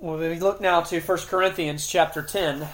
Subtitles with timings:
[0.00, 2.66] Well, we look now to 1 Corinthians chapter 10,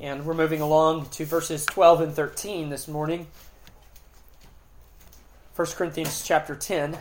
[0.00, 3.28] and we're moving along to verses 12 and 13 this morning.
[5.54, 6.98] 1 Corinthians chapter 10,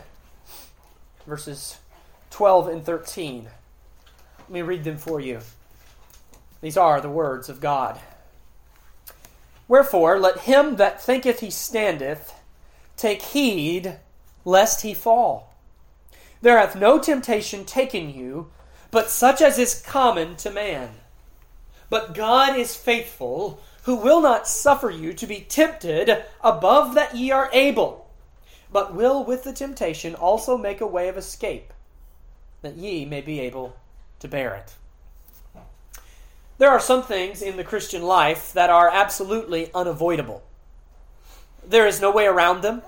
[1.25, 1.79] verses
[2.29, 3.49] 12 and 13.
[4.41, 5.39] Let me read them for you.
[6.61, 7.99] These are the words of God.
[9.67, 12.35] Wherefore, let him that thinketh he standeth
[12.95, 13.97] take heed
[14.45, 15.55] lest he fall.
[16.43, 18.51] There hath no temptation taken you
[18.91, 20.89] but such as is common to man.
[21.89, 27.31] But God is faithful, who will not suffer you to be tempted above that ye
[27.31, 28.09] are able,
[28.71, 31.71] but will with the temptation also make a way of escape,
[32.61, 33.77] that ye may be able
[34.19, 34.73] to bear it.
[36.57, 40.43] There are some things in the Christian life that are absolutely unavoidable.
[41.65, 42.81] There is no way around them.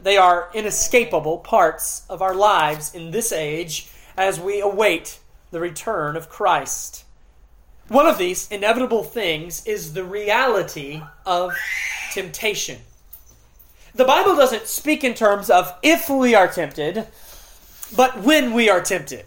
[0.00, 5.18] They are inescapable parts of our lives in this age as we await
[5.52, 7.04] the return of Christ.
[7.88, 11.54] One of these inevitable things is the reality of
[12.12, 12.78] temptation.
[13.94, 17.06] The Bible doesn't speak in terms of if we are tempted,
[17.94, 19.26] but when we are tempted.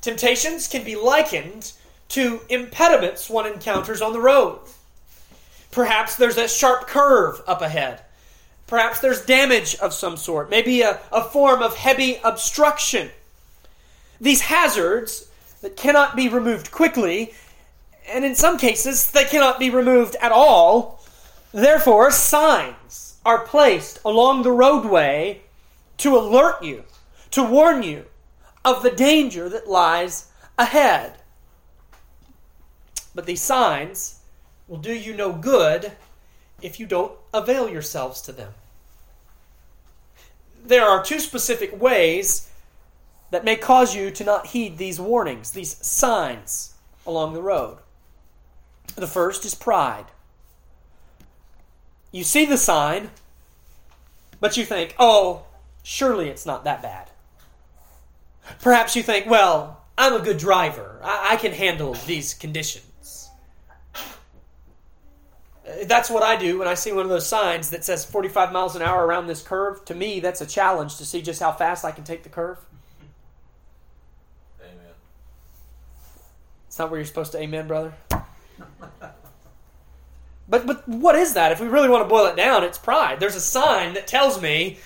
[0.00, 1.72] Temptations can be likened
[2.10, 4.60] to impediments one encounters on the road.
[5.72, 8.02] Perhaps there's a sharp curve up ahead.
[8.68, 13.10] Perhaps there's damage of some sort, maybe a, a form of heavy obstruction.
[14.20, 17.34] These hazards that cannot be removed quickly,
[18.08, 21.02] and in some cases, they cannot be removed at all.
[21.52, 25.42] Therefore, signs are placed along the roadway
[25.98, 26.84] to alert you,
[27.32, 28.04] to warn you
[28.64, 31.14] of the danger that lies ahead.
[33.14, 34.20] But these signs
[34.68, 35.92] will do you no good
[36.62, 38.52] if you don't avail yourselves to them.
[40.64, 42.50] There are two specific ways
[43.30, 46.74] that may cause you to not heed these warnings, these signs
[47.06, 47.78] along the road.
[48.94, 50.06] The first is pride.
[52.12, 53.10] You see the sign,
[54.40, 55.44] but you think, oh,
[55.82, 57.10] surely it's not that bad.
[58.60, 61.00] Perhaps you think, well, I'm a good driver.
[61.02, 63.30] I, I can handle these conditions.
[65.84, 68.76] That's what I do when I see one of those signs that says 45 miles
[68.76, 69.84] an hour around this curve.
[69.86, 72.58] To me, that's a challenge to see just how fast I can take the curve.
[76.76, 77.94] It's not where you're supposed to amen, brother.
[80.46, 81.50] But but what is that?
[81.50, 83.18] If we really want to boil it down, it's pride.
[83.18, 84.76] There's a sign that tells me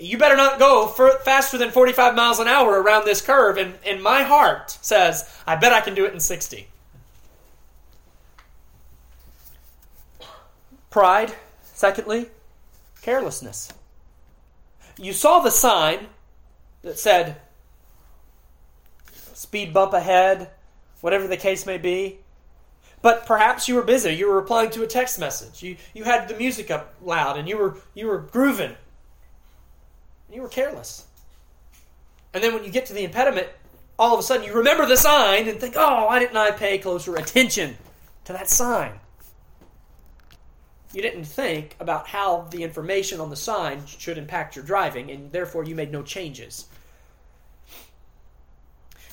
[0.00, 4.02] you better not go faster than 45 miles an hour around this curve, and, and
[4.02, 6.66] my heart says, I bet I can do it in 60.
[10.90, 12.30] Pride, secondly,
[13.00, 13.72] carelessness.
[14.96, 16.08] You saw the sign
[16.82, 17.36] that said,
[19.34, 20.50] speed bump ahead,
[21.00, 22.18] whatever the case may be.
[23.00, 24.10] But perhaps you were busy.
[24.10, 25.62] You were replying to a text message.
[25.62, 28.74] You, you had the music up loud and you were, you were grooving.
[30.26, 31.06] And you were careless.
[32.34, 33.48] And then when you get to the impediment,
[33.98, 36.78] all of a sudden you remember the sign and think, oh, why didn't I pay
[36.78, 37.76] closer attention
[38.24, 38.92] to that sign?
[40.92, 45.30] You didn't think about how the information on the sign should impact your driving, and
[45.32, 46.66] therefore you made no changes.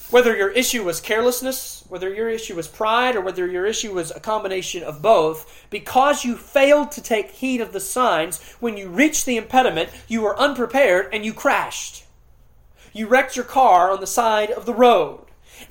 [0.10, 4.12] Whether your issue was carelessness, whether your issue was pride, or whether your issue was
[4.12, 8.90] a combination of both, because you failed to take heed of the signs, when you
[8.90, 12.06] reached the impediment, you were unprepared and you crashed.
[12.94, 15.26] You wrecked your car on the side of the road.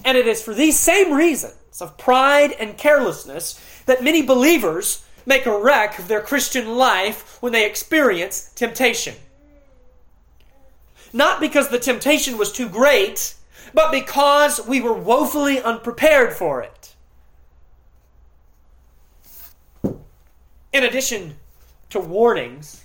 [0.04, 5.46] And it is for these same reasons of pride and carelessness that many believers make
[5.46, 9.14] a wreck of their Christian life when they experience temptation.
[11.12, 13.34] Not because the temptation was too great
[13.75, 16.95] but because we were woefully unprepared for it.
[20.73, 21.37] In addition
[21.91, 22.85] to warnings,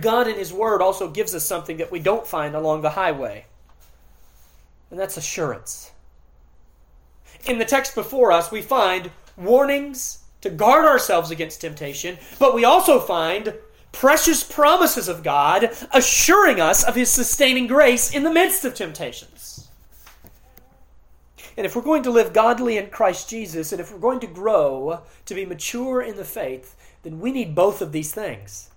[0.00, 3.46] God in His Word also gives us something that we don't find along the highway,
[4.90, 5.92] and that's assurance.
[7.46, 12.64] In the text before us, we find warnings to guard ourselves against temptation, but we
[12.64, 13.54] also find
[13.92, 19.55] precious promises of God assuring us of His sustaining grace in the midst of temptations.
[21.56, 24.26] And if we're going to live godly in Christ Jesus, and if we're going to
[24.26, 28.70] grow to be mature in the faith, then we need both of these things.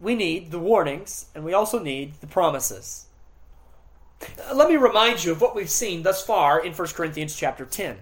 [0.00, 3.06] We need the warnings, and we also need the promises.
[4.22, 7.64] Uh, let me remind you of what we've seen thus far in 1 Corinthians chapter
[7.64, 7.98] 10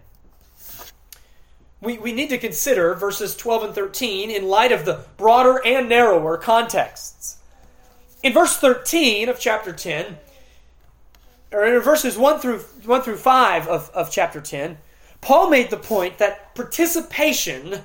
[1.80, 5.88] we, we need to consider verses 12 and 13 in light of the broader and
[5.88, 7.38] narrower contexts.
[8.22, 10.18] In verse 13 of chapter 10,
[11.52, 14.78] or in verses 1 through 1 through 5 of, of chapter 10,
[15.20, 17.84] Paul made the point that participation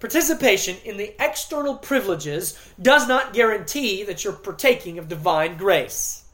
[0.00, 6.24] participation in the external privileges does not guarantee that you're partaking of divine grace.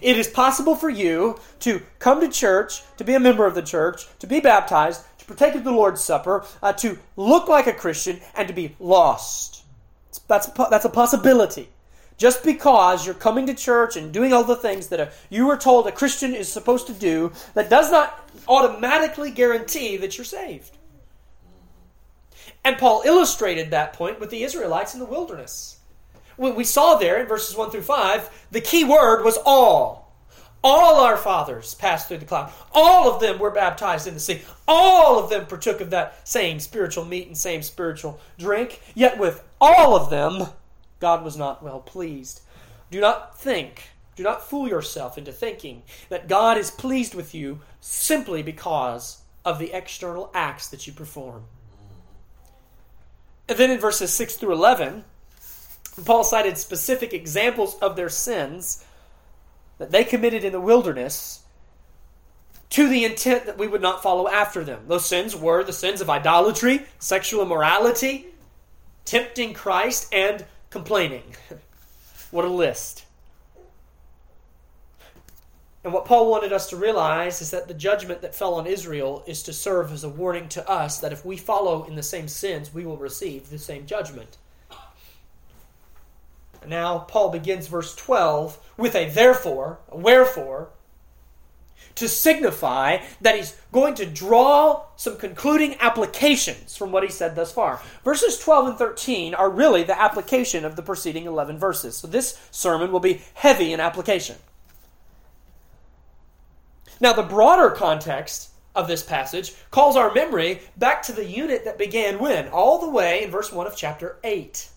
[0.00, 3.62] It is possible for you to come to church, to be a member of the
[3.62, 7.74] church, to be baptized, to partake of the Lord's Supper, uh, to look like a
[7.74, 9.64] Christian, and to be lost.
[10.26, 11.68] That's, that's a possibility.
[12.16, 15.56] Just because you're coming to church and doing all the things that a, you were
[15.56, 20.76] told a Christian is supposed to do, that does not automatically guarantee that you're saved.
[22.64, 25.78] And Paul illustrated that point with the Israelites in the wilderness.
[26.36, 30.02] We saw there in verses 1 through 5, the key word was all.
[30.64, 32.52] All our fathers passed through the cloud.
[32.72, 34.42] All of them were baptized in the sea.
[34.68, 38.80] All of them partook of that same spiritual meat and same spiritual drink.
[38.94, 40.46] Yet with all of them,
[41.02, 42.42] God was not well pleased.
[42.92, 47.58] Do not think, do not fool yourself into thinking that God is pleased with you
[47.80, 51.42] simply because of the external acts that you perform.
[53.48, 55.04] And then in verses 6 through 11,
[56.04, 58.84] Paul cited specific examples of their sins
[59.78, 61.42] that they committed in the wilderness
[62.70, 64.84] to the intent that we would not follow after them.
[64.86, 68.28] Those sins were the sins of idolatry, sexual immorality,
[69.04, 71.22] tempting Christ, and complaining.
[72.32, 73.04] what a list.
[75.84, 79.22] And what Paul wanted us to realize is that the judgment that fell on Israel
[79.26, 82.28] is to serve as a warning to us that if we follow in the same
[82.28, 84.38] sins, we will receive the same judgment.
[86.60, 90.70] And now, Paul begins verse 12 with a therefore, a wherefore,
[91.96, 97.52] to signify that he's going to draw some concluding applications from what he said thus
[97.52, 97.80] far.
[98.04, 101.96] Verses 12 and 13 are really the application of the preceding 11 verses.
[101.96, 104.36] So this sermon will be heavy in application.
[107.00, 111.78] Now, the broader context of this passage calls our memory back to the unit that
[111.78, 112.48] began when?
[112.48, 114.68] All the way in verse 1 of chapter 8.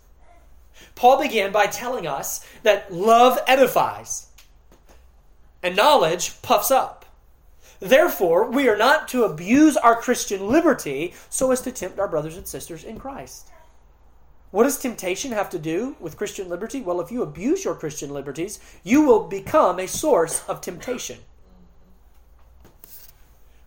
[0.95, 4.27] Paul began by telling us that love edifies
[5.61, 7.04] and knowledge puffs up.
[7.79, 12.37] Therefore, we are not to abuse our Christian liberty so as to tempt our brothers
[12.37, 13.49] and sisters in Christ.
[14.51, 16.81] What does temptation have to do with Christian liberty?
[16.81, 21.19] Well, if you abuse your Christian liberties, you will become a source of temptation.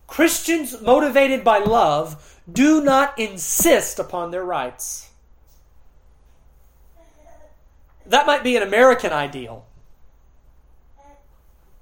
[0.07, 5.11] Christians motivated by love do not insist upon their rights.
[8.07, 9.67] That might be an American ideal,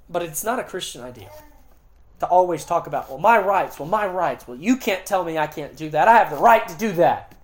[0.09, 1.31] but it's not a Christian ideal
[2.19, 4.47] to always talk about, well, my rights, well, my rights.
[4.47, 6.07] Well, you can't tell me I can't do that.
[6.07, 7.35] I have the right to do that.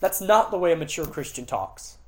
[0.00, 1.98] That's not the way a mature Christian talks.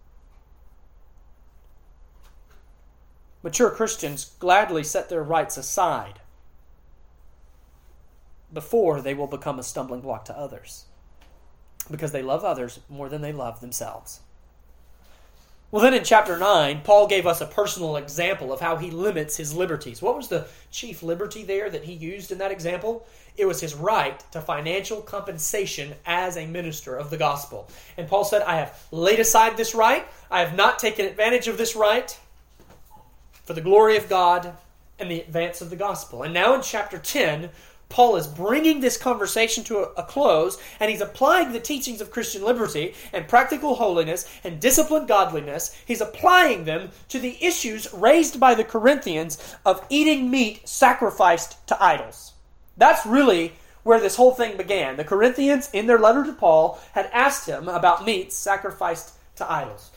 [3.42, 6.20] Mature Christians gladly set their rights aside
[8.52, 10.86] before they will become a stumbling block to others
[11.90, 14.20] because they love others more than they love themselves.
[15.70, 19.36] Well, then in chapter 9, Paul gave us a personal example of how he limits
[19.36, 20.00] his liberties.
[20.00, 23.06] What was the chief liberty there that he used in that example?
[23.36, 27.68] It was his right to financial compensation as a minister of the gospel.
[27.98, 31.58] And Paul said, I have laid aside this right, I have not taken advantage of
[31.58, 32.18] this right
[33.44, 34.54] for the glory of God
[34.98, 36.22] and the advance of the gospel.
[36.22, 37.50] And now in chapter 10,
[37.88, 42.10] Paul is bringing this conversation to a, a, close, and he's applying the teachings of
[42.10, 45.74] Christian liberty and practical holiness and disciplined godliness.
[45.86, 51.82] He's applying them to the issues raised by the Corinthians of eating meat sacrificed to
[51.82, 52.34] idols.
[52.76, 54.96] That's really where this whole thing began.
[54.96, 59.90] The Corinthians, in their letter to Paul, had asked him about meat sacrificed to idols.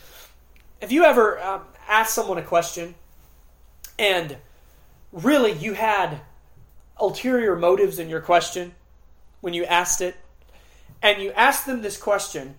[0.82, 2.96] Have you ever um, asked someone a question,
[4.00, 4.38] and
[5.12, 6.22] really you had
[7.02, 8.74] ulterior motives in your question
[9.42, 10.16] when you asked it.
[11.02, 12.56] And you asked them this question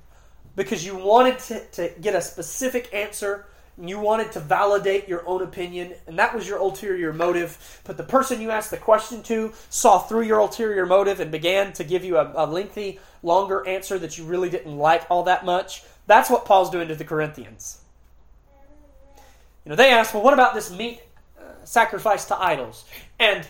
[0.56, 3.46] because you wanted to, to get a specific answer
[3.78, 7.80] and you wanted to validate your own opinion, and that was your ulterior motive.
[7.84, 11.72] But the person you asked the question to saw through your ulterior motive and began
[11.74, 15.46] to give you a, a lengthy, longer answer that you really didn't like all that
[15.46, 15.84] much.
[16.06, 17.80] That's what Paul's doing to the Corinthians.
[19.64, 21.00] You know, they asked, well, what about this meat
[21.38, 22.84] uh, sacrificed to idols?
[23.18, 23.46] And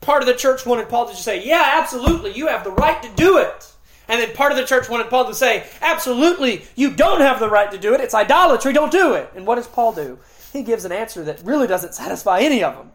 [0.00, 3.02] part of the church wanted Paul to just say, Yeah, absolutely, you have the right
[3.02, 3.72] to do it.
[4.08, 7.48] And then part of the church wanted Paul to say, Absolutely, you don't have the
[7.48, 8.00] right to do it.
[8.00, 9.30] It's idolatry, don't do it.
[9.34, 10.18] And what does Paul do?
[10.52, 12.92] He gives an answer that really doesn't satisfy any of them.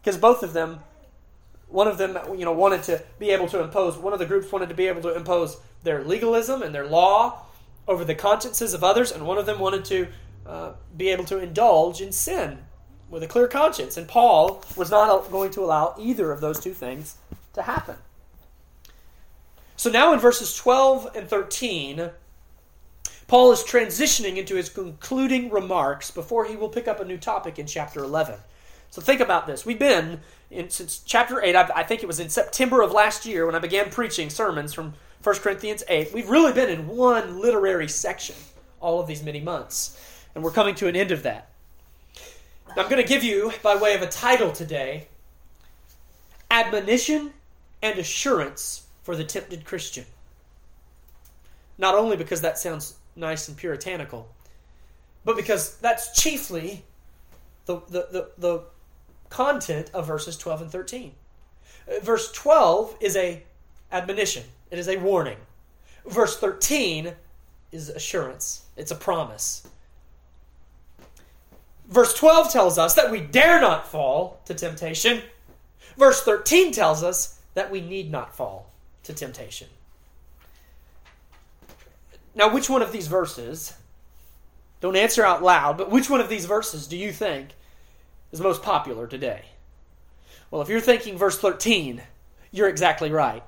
[0.00, 0.80] Because both of them,
[1.68, 4.52] one of them, you know, wanted to be able to impose, one of the groups
[4.52, 7.46] wanted to be able to impose their legalism and their law
[7.88, 10.06] over the consciences of others, and one of them wanted to
[10.46, 12.58] uh, be able to indulge in sin
[13.10, 13.96] with a clear conscience.
[13.96, 17.16] And Paul was not going to allow either of those two things
[17.54, 17.96] to happen.
[19.76, 22.10] So now in verses 12 and 13,
[23.26, 27.58] Paul is transitioning into his concluding remarks before he will pick up a new topic
[27.58, 28.36] in chapter 11.
[28.90, 29.66] So think about this.
[29.66, 30.20] We've been
[30.50, 33.54] in, since chapter 8, I, I think it was in September of last year when
[33.54, 36.12] I began preaching sermons from 1 Corinthians 8.
[36.14, 38.36] We've really been in one literary section
[38.80, 39.98] all of these many months.
[40.34, 41.48] And we're coming to an end of that.
[42.76, 45.06] I'm going to give you, by way of a title today,
[46.50, 47.32] Admonition
[47.80, 50.04] and Assurance for the Tempted Christian.
[51.78, 54.28] Not only because that sounds nice and puritanical,
[55.24, 56.84] but because that's chiefly
[57.66, 58.62] the, the, the, the
[59.30, 61.12] content of verses 12 and 13.
[61.86, 63.40] Uh, verse 12 is a
[63.92, 64.42] admonition.
[64.72, 65.38] It is a warning.
[66.06, 67.12] Verse 13
[67.70, 68.64] is assurance.
[68.76, 69.68] It's a promise.
[71.88, 75.22] Verse 12 tells us that we dare not fall to temptation.
[75.96, 78.70] Verse 13 tells us that we need not fall
[79.04, 79.68] to temptation.
[82.34, 83.74] Now, which one of these verses,
[84.80, 87.50] don't answer out loud, but which one of these verses do you think
[88.32, 89.42] is most popular today?
[90.50, 92.02] Well, if you're thinking verse 13,
[92.50, 93.42] you're exactly right.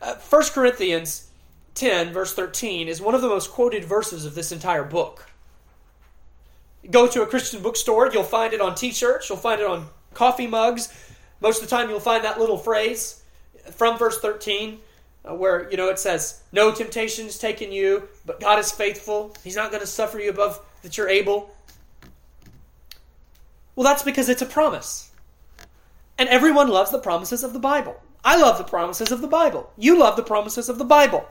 [0.00, 1.30] Uh, 1 Corinthians
[1.74, 5.28] 10, verse 13, is one of the most quoted verses of this entire book.
[6.90, 9.88] Go to a Christian bookstore, you'll find it on t shirts, you'll find it on
[10.14, 10.92] coffee mugs.
[11.40, 13.22] Most of the time, you'll find that little phrase
[13.70, 14.78] from verse 13
[15.28, 19.34] uh, where, you know, it says, No temptation taken you, but God is faithful.
[19.44, 21.54] He's not going to suffer you above that you're able.
[23.76, 25.10] Well, that's because it's a promise.
[26.16, 28.00] And everyone loves the promises of the Bible.
[28.24, 29.72] I love the promises of the Bible.
[29.76, 31.24] You love the promises of the Bible.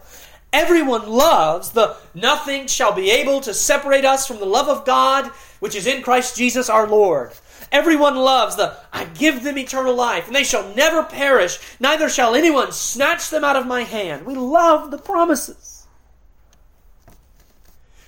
[0.54, 5.28] Everyone loves the nothing shall be able to separate us from the love of God
[5.60, 7.32] which is in Christ Jesus our Lord.
[7.72, 12.34] Everyone loves the I give them eternal life, and they shall never perish, neither shall
[12.34, 14.26] anyone snatch them out of my hand.
[14.26, 15.86] We love the promises.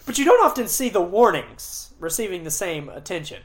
[0.05, 3.41] But you don't often see the warnings receiving the same attention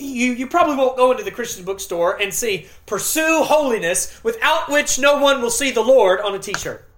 [0.00, 4.98] you, you probably won't go into the Christian bookstore and see pursue holiness without which
[4.98, 6.89] no one will see the Lord on a t shirt.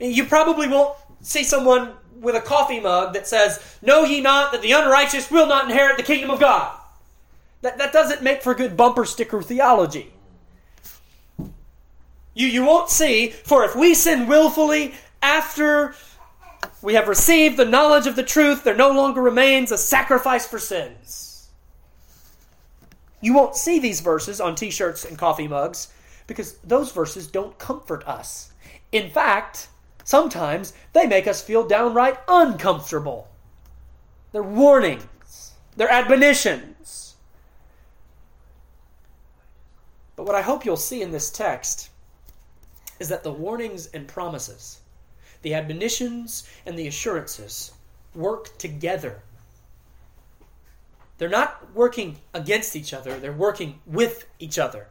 [0.00, 4.62] You probably won't see someone with a coffee mug that says, Know ye not that
[4.62, 6.76] the unrighteous will not inherit the kingdom of God.
[7.62, 10.12] That, that doesn't make for good bumper sticker theology.
[12.32, 15.94] You, you won't see, for if we sin willfully after
[16.82, 18.64] we have received the knowledge of the truth.
[18.64, 21.48] There no longer remains a sacrifice for sins.
[23.20, 25.92] You won't see these verses on t shirts and coffee mugs
[26.26, 28.52] because those verses don't comfort us.
[28.92, 29.68] In fact,
[30.10, 33.28] sometimes they make us feel downright uncomfortable.
[34.32, 37.14] They're warnings, they're admonitions.
[40.16, 41.90] But what I hope you'll see in this text
[42.98, 44.80] is that the warnings and promises
[45.42, 47.72] the admonitions and the assurances
[48.14, 49.22] work together.
[51.18, 54.88] They're not working against each other, they're working with each other.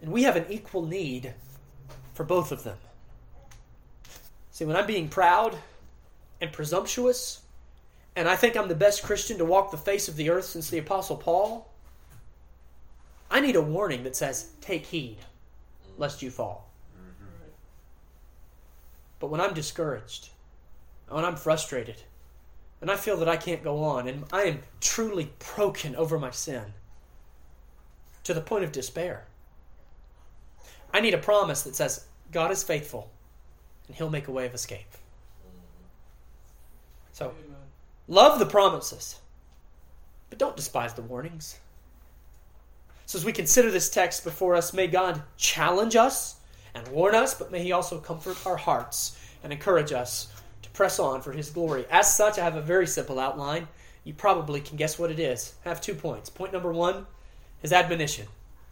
[0.00, 1.34] And we have an equal need
[2.14, 2.78] for both of them.
[4.62, 5.58] See, when I'm being proud
[6.40, 7.40] and presumptuous,
[8.14, 10.70] and I think I'm the best Christian to walk the face of the earth since
[10.70, 11.68] the Apostle Paul,
[13.28, 15.16] I need a warning that says, Take heed,
[15.98, 16.70] lest you fall.
[19.18, 20.28] But when I'm discouraged,
[21.08, 22.00] when I'm frustrated,
[22.80, 26.30] and I feel that I can't go on, and I am truly broken over my
[26.30, 26.66] sin
[28.22, 29.24] to the point of despair,
[30.94, 33.10] I need a promise that says, God is faithful
[33.86, 34.90] and He'll make a way of escape.
[34.90, 35.84] Mm-hmm.
[37.12, 37.32] So,
[38.08, 39.20] love the promises,
[40.30, 41.58] but don't despise the warnings.
[43.06, 46.36] So, as we consider this text before us, may God challenge us
[46.74, 50.98] and warn us, but may He also comfort our hearts and encourage us to press
[50.98, 51.84] on for His glory.
[51.90, 53.68] As such, I have a very simple outline.
[54.04, 55.54] You probably can guess what it is.
[55.64, 56.30] I have two points.
[56.30, 57.06] Point number one
[57.62, 58.26] is admonition.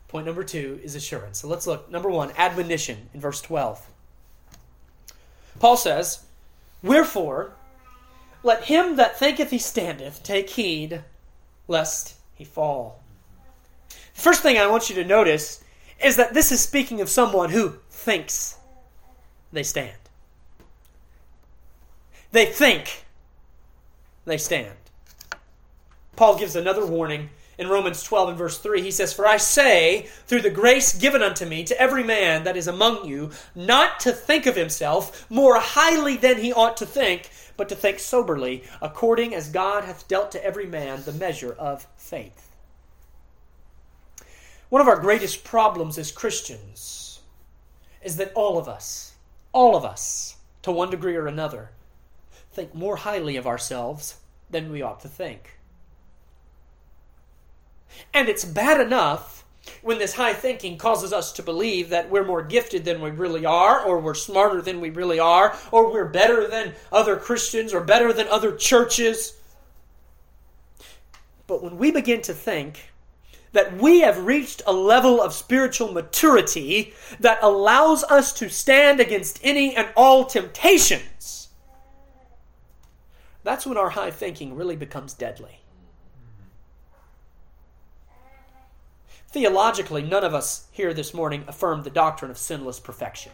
[0.08, 1.38] Point number two is assurance.
[1.38, 1.88] So let's look.
[1.90, 3.86] Number one, admonition in verse 12.
[5.60, 6.24] Paul says,
[6.82, 7.52] Wherefore,
[8.42, 11.04] let him that thinketh he standeth take heed
[11.68, 13.00] lest he fall.
[13.90, 15.62] The first thing I want you to notice
[16.02, 18.56] is that this is speaking of someone who thinks
[19.52, 19.96] they stand.
[22.32, 23.04] They think
[24.24, 24.74] they stand.
[26.16, 27.28] Paul gives another warning
[27.60, 31.20] in Romans 12 and verse 3, he says, For I say, through the grace given
[31.20, 35.60] unto me, to every man that is among you, not to think of himself more
[35.60, 40.32] highly than he ought to think, but to think soberly, according as God hath dealt
[40.32, 42.56] to every man the measure of faith.
[44.70, 47.20] One of our greatest problems as Christians
[48.02, 49.16] is that all of us,
[49.52, 51.72] all of us, to one degree or another,
[52.52, 54.16] think more highly of ourselves
[54.48, 55.59] than we ought to think.
[58.12, 59.44] And it's bad enough
[59.82, 63.44] when this high thinking causes us to believe that we're more gifted than we really
[63.44, 67.80] are, or we're smarter than we really are, or we're better than other Christians, or
[67.80, 69.38] better than other churches.
[71.46, 72.90] But when we begin to think
[73.52, 79.40] that we have reached a level of spiritual maturity that allows us to stand against
[79.42, 81.48] any and all temptations,
[83.42, 85.59] that's when our high thinking really becomes deadly.
[89.30, 93.30] Theologically, none of us here this morning affirm the doctrine of sinless perfection.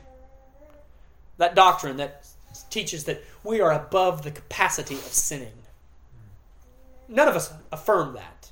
[1.38, 2.26] That doctrine that
[2.68, 5.52] teaches that we are above the capacity of sinning.
[7.08, 8.50] None of us affirm that.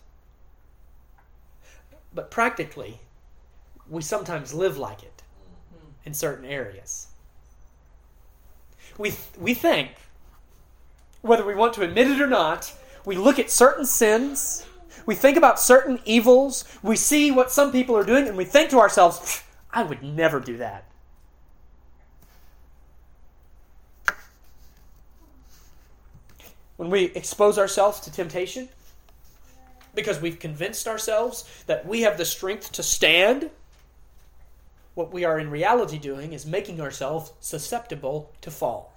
[2.15, 3.01] But practically,
[3.91, 5.23] we sometimes live like it
[6.05, 7.09] in certain areas.
[8.97, 9.91] We, we think,
[11.21, 12.73] whether we want to admit it or not,
[13.05, 14.65] we look at certain sins
[15.07, 18.71] we think about certain evils, we see what some people are doing, and we think
[18.71, 19.43] to ourselves,
[19.73, 20.85] I would never do that.
[26.77, 28.69] When we expose ourselves to temptation,
[29.95, 33.51] because we've convinced ourselves that we have the strength to stand,
[34.95, 38.93] what we are in reality doing is making ourselves susceptible to fall.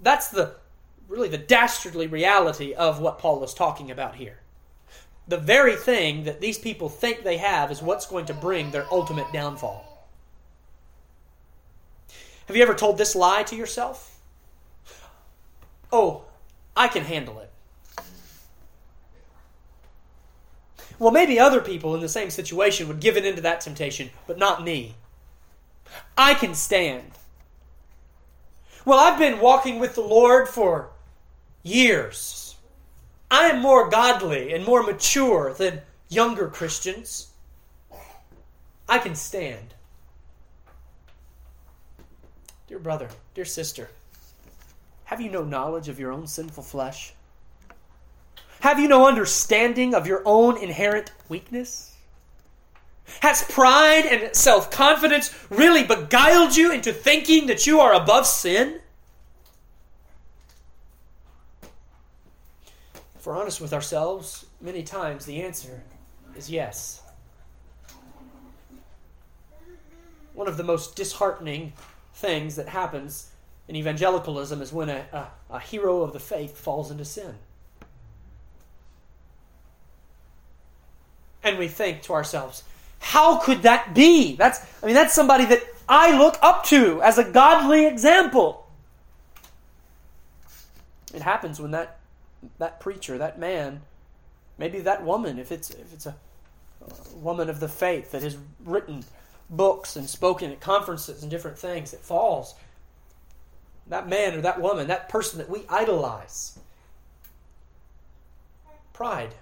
[0.00, 0.54] That's the
[1.10, 4.38] really the dastardly reality of what Paul is talking about here.
[5.26, 8.86] The very thing that these people think they have is what's going to bring their
[8.92, 10.08] ultimate downfall.
[12.46, 14.20] Have you ever told this lie to yourself?
[15.92, 16.24] Oh,
[16.76, 17.50] I can handle it.
[21.00, 24.38] Well, maybe other people in the same situation would give it into that temptation, but
[24.38, 24.94] not me.
[26.16, 27.10] I can stand.
[28.84, 30.90] Well, I've been walking with the Lord for
[31.62, 32.56] years.
[33.30, 37.28] I am more godly and more mature than younger Christians.
[38.88, 39.74] I can stand.
[42.66, 43.88] Dear brother, dear sister,
[45.04, 47.12] have you no knowledge of your own sinful flesh?
[48.60, 51.94] Have you no understanding of your own inherent weakness?
[53.20, 58.80] Has pride and self confidence really beguiled you into thinking that you are above sin?
[63.20, 65.82] If we're honest with ourselves, many times the answer
[66.34, 67.02] is yes.
[70.32, 71.74] One of the most disheartening
[72.14, 73.30] things that happens
[73.68, 77.34] in evangelicalism is when a, a, a hero of the faith falls into sin.
[81.42, 82.62] And we think to ourselves,
[83.00, 84.34] how could that be?
[84.34, 88.66] That's I mean that's somebody that I look up to as a godly example.
[91.12, 91.99] It happens when that
[92.58, 93.82] that preacher, that man,
[94.58, 96.14] maybe that woman, if it's if it's a,
[97.14, 99.04] woman of the faith that has written
[99.50, 102.54] books and spoken at conferences and different things, it falls.
[103.88, 106.58] That man or that woman, that person that we idolize.
[108.92, 109.34] Pride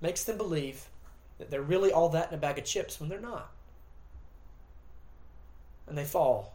[0.00, 0.88] makes them believe
[1.38, 3.50] that they're really all that in a bag of chips when they're not.
[5.86, 6.54] And they fall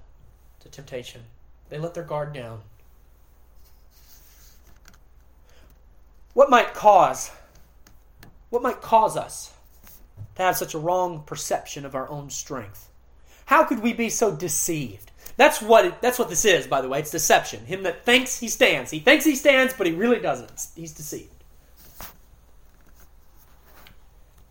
[0.59, 1.21] to temptation.
[1.69, 2.61] They let their guard down.
[6.33, 7.31] What might cause
[8.49, 9.51] what might cause us
[10.35, 12.89] to have such a wrong perception of our own strength?
[13.45, 15.11] How could we be so deceived?
[15.37, 16.99] That's what it, that's what this is, by the way.
[16.99, 17.65] It's deception.
[17.65, 18.91] Him that thinks he stands.
[18.91, 20.67] He thinks he stands, but he really doesn't.
[20.75, 21.43] He's deceived.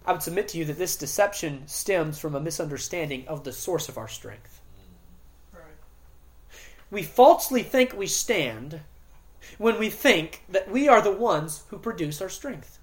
[0.04, 3.88] I would submit to you that this deception stems from a misunderstanding of the source
[3.88, 4.60] of our strength.
[6.90, 8.80] We falsely think we stand
[9.58, 12.78] when we think that we are the ones who produce our strength.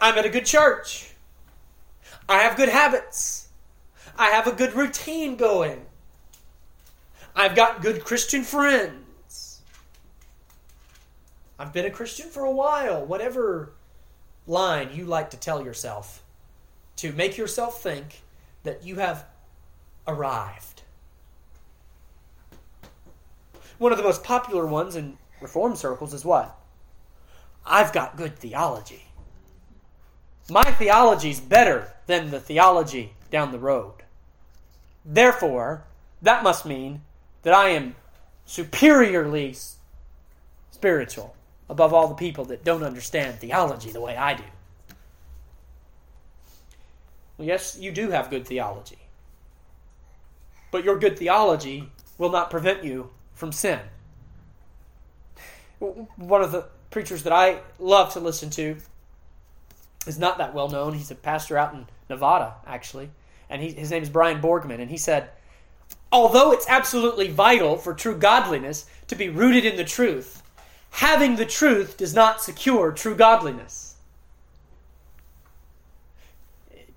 [0.00, 1.14] I'm at a good church.
[2.28, 3.48] I have good habits.
[4.18, 5.84] I have a good routine going.
[7.34, 9.60] I've got good Christian friends.
[11.58, 13.04] I've been a Christian for a while.
[13.04, 13.72] Whatever
[14.46, 16.22] line you like to tell yourself
[16.96, 18.22] to make yourself think
[18.62, 19.26] that you have
[20.06, 20.75] arrived.
[23.78, 26.58] One of the most popular ones in reform circles is what?
[27.64, 29.06] I've got good theology.
[30.48, 33.94] My theology's better than the theology down the road.
[35.04, 35.84] Therefore,
[36.22, 37.02] that must mean
[37.42, 37.96] that I am
[38.46, 39.56] superiorly
[40.70, 41.34] spiritual
[41.68, 44.44] above all the people that don't understand theology the way I do.
[47.36, 48.98] Well, yes, you do have good theology.
[50.70, 53.78] But your good theology will not prevent you from sin.
[55.78, 58.76] One of the preachers that I love to listen to
[60.06, 60.94] is not that well known.
[60.94, 63.10] He's a pastor out in Nevada, actually.
[63.48, 64.80] And he, his name is Brian Borgman.
[64.80, 65.28] And he said,
[66.10, 70.42] Although it's absolutely vital for true godliness to be rooted in the truth,
[70.90, 73.96] having the truth does not secure true godliness.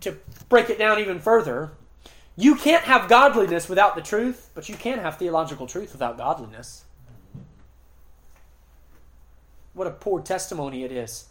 [0.01, 1.71] To break it down even further,
[2.39, 6.85] you can't have godliness without the truth, but you can have theological truth without godliness.
[9.73, 11.25] What a poor testimony it is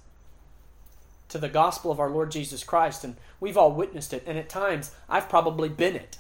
[1.31, 4.51] to the gospel of our Lord Jesus Christ, and we've all witnessed it, and at
[4.51, 6.19] times I've probably been it.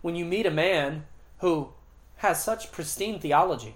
[0.00, 1.04] When you meet a man
[1.38, 1.68] who
[2.16, 3.74] has such pristine theology,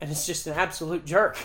[0.00, 1.36] and it's just an absolute jerk.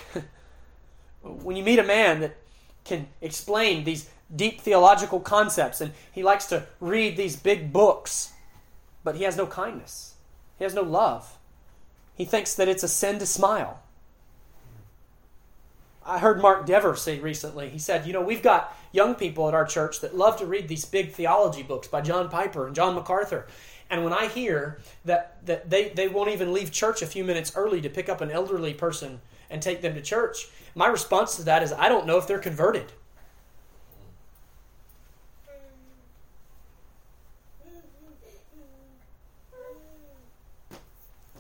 [1.22, 2.38] when you meet a man that
[2.86, 8.34] can explain these deep theological concepts and he likes to read these big books,
[9.04, 10.15] but he has no kindness,
[10.58, 11.38] he has no love.
[12.15, 13.82] He thinks that it's a sin to smile.
[16.06, 19.54] I heard Mark Dever say recently, he said, You know, we've got young people at
[19.54, 22.93] our church that love to read these big theology books by John Piper and John
[22.93, 23.48] MacArthur.
[23.89, 27.54] And when I hear that, that they, they won't even leave church a few minutes
[27.56, 31.43] early to pick up an elderly person and take them to church, my response to
[31.43, 32.91] that is I don't know if they're converted.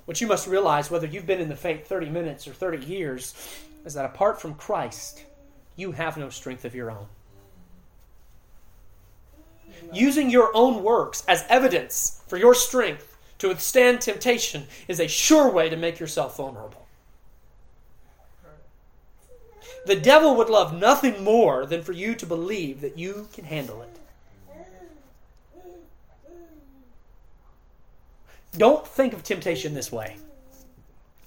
[0.05, 3.33] What you must realize, whether you've been in the faith 30 minutes or 30 years,
[3.85, 5.23] is that apart from Christ,
[5.75, 7.07] you have no strength of your own.
[9.91, 15.49] Using your own works as evidence for your strength to withstand temptation is a sure
[15.51, 16.85] way to make yourself vulnerable.
[19.85, 23.81] The devil would love nothing more than for you to believe that you can handle
[23.81, 23.99] it.
[28.57, 30.17] Don't think of temptation this way.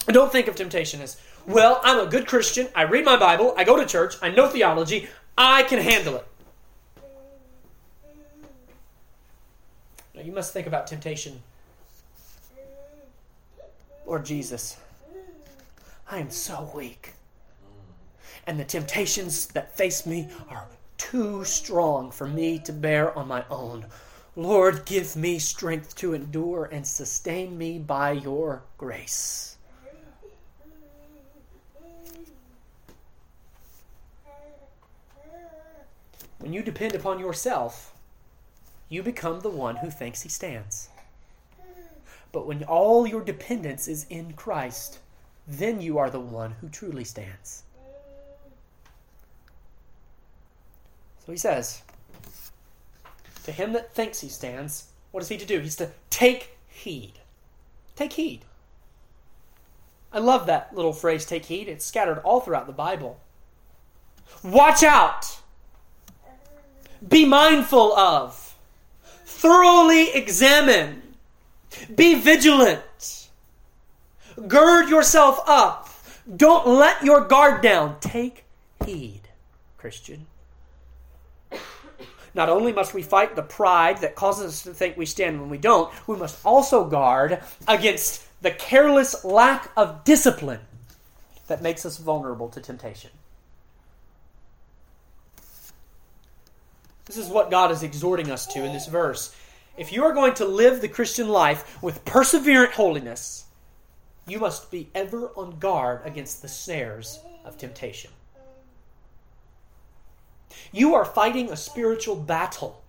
[0.06, 2.68] Don't think of temptation as, well, I'm a good Christian.
[2.74, 3.54] I read my Bible.
[3.56, 4.14] I go to church.
[4.22, 5.08] I know theology.
[5.36, 6.26] I can handle it.
[10.14, 11.42] Now, you must think about temptation.
[14.06, 14.76] Lord Jesus,
[16.10, 17.14] I am so weak.
[18.46, 23.44] And the temptations that face me are too strong for me to bear on my
[23.50, 23.86] own.
[24.38, 29.56] Lord, give me strength to endure and sustain me by your grace.
[36.38, 37.94] When you depend upon yourself,
[38.90, 40.90] you become the one who thinks he stands.
[42.30, 44.98] But when all your dependence is in Christ,
[45.48, 47.62] then you are the one who truly stands.
[51.24, 51.82] So he says,
[53.46, 55.60] to him that thinks he stands, what is he to do?
[55.60, 57.14] He's to take heed.
[57.94, 58.44] Take heed.
[60.12, 61.68] I love that little phrase, take heed.
[61.68, 63.18] It's scattered all throughout the Bible.
[64.42, 65.38] Watch out.
[67.06, 68.54] Be mindful of.
[69.24, 71.02] Thoroughly examine.
[71.94, 73.28] Be vigilant.
[74.46, 75.88] Gird yourself up.
[76.36, 77.96] Don't let your guard down.
[78.00, 78.44] Take
[78.84, 79.22] heed,
[79.78, 80.26] Christian.
[82.36, 85.48] Not only must we fight the pride that causes us to think we stand when
[85.48, 90.60] we don't, we must also guard against the careless lack of discipline
[91.46, 93.10] that makes us vulnerable to temptation.
[97.06, 99.34] This is what God is exhorting us to in this verse.
[99.78, 103.46] If you are going to live the Christian life with perseverant holiness,
[104.26, 108.10] you must be ever on guard against the snares of temptation.
[110.72, 112.82] You are fighting a spiritual battle.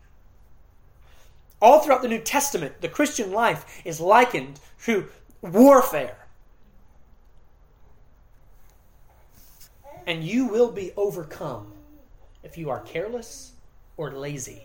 [1.62, 5.08] All throughout the New Testament, the Christian life is likened to
[5.42, 6.18] warfare.
[10.06, 11.74] And you will be overcome
[12.44, 13.54] if you are careless
[13.98, 14.64] or lazy.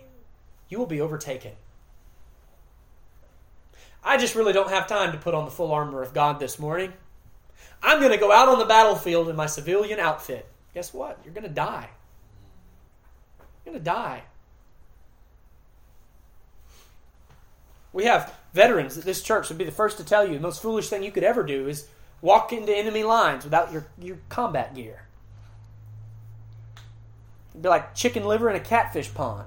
[0.68, 1.52] You will be overtaken.
[4.05, 6.59] I just really don't have time to put on the full armor of God this
[6.59, 6.92] morning.
[7.83, 10.46] I'm going to go out on the battlefield in my civilian outfit.
[10.74, 11.18] Guess what?
[11.24, 11.88] You're going to die.
[13.64, 14.22] You're going to die.
[17.92, 20.62] We have veterans at this church would be the first to tell you the most
[20.62, 21.88] foolish thing you could ever do is
[22.22, 25.07] walk into enemy lines without your, your combat gear.
[27.51, 29.46] It'd be like chicken liver in a catfish pond.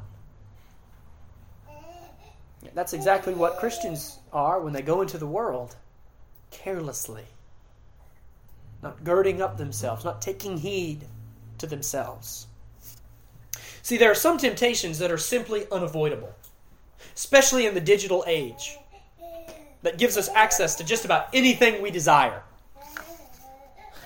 [2.73, 5.75] That's exactly what Christians are when they go into the world
[6.51, 7.23] carelessly,
[8.83, 11.05] not girding up themselves, not taking heed
[11.57, 12.47] to themselves.
[13.85, 16.33] See, there are some temptations that are simply unavoidable,
[17.15, 18.79] especially in the digital age
[19.83, 22.41] that gives us access to just about anything we desire.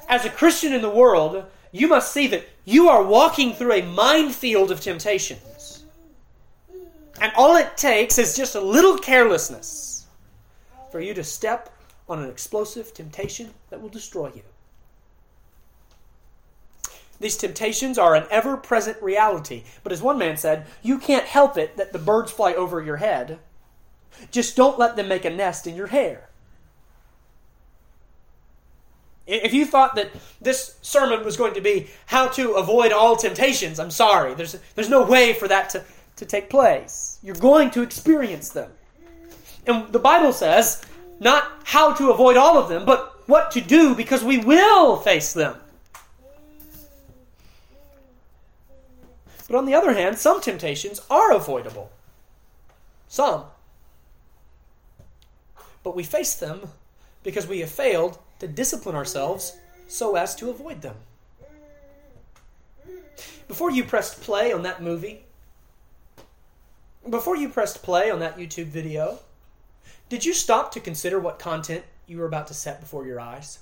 [0.09, 3.81] As a Christian in the world, you must see that you are walking through a
[3.81, 5.85] minefield of temptations.
[7.21, 10.07] And all it takes is just a little carelessness
[10.91, 11.73] for you to step
[12.09, 14.43] on an explosive temptation that will destroy you.
[17.19, 19.63] These temptations are an ever present reality.
[19.83, 22.97] But as one man said, you can't help it that the birds fly over your
[22.97, 23.39] head.
[24.31, 26.29] Just don't let them make a nest in your hair.
[29.27, 30.09] If you thought that
[30.41, 34.33] this sermon was going to be how to avoid all temptations, I'm sorry.
[34.33, 35.83] There's, there's no way for that to,
[36.15, 37.19] to take place.
[37.21, 38.71] You're going to experience them.
[39.67, 40.81] And the Bible says
[41.19, 45.33] not how to avoid all of them, but what to do because we will face
[45.33, 45.55] them.
[49.49, 51.91] But on the other hand, some temptations are avoidable.
[53.07, 53.45] Some.
[55.81, 56.69] But we face them
[57.23, 59.57] because we have failed to discipline ourselves
[59.87, 60.95] so as to avoid them.
[63.47, 65.23] Before you pressed play on that movie,
[67.09, 69.17] before you pressed play on that YouTube video,
[70.09, 73.57] did you stop to consider what content you were about to set before your eyes?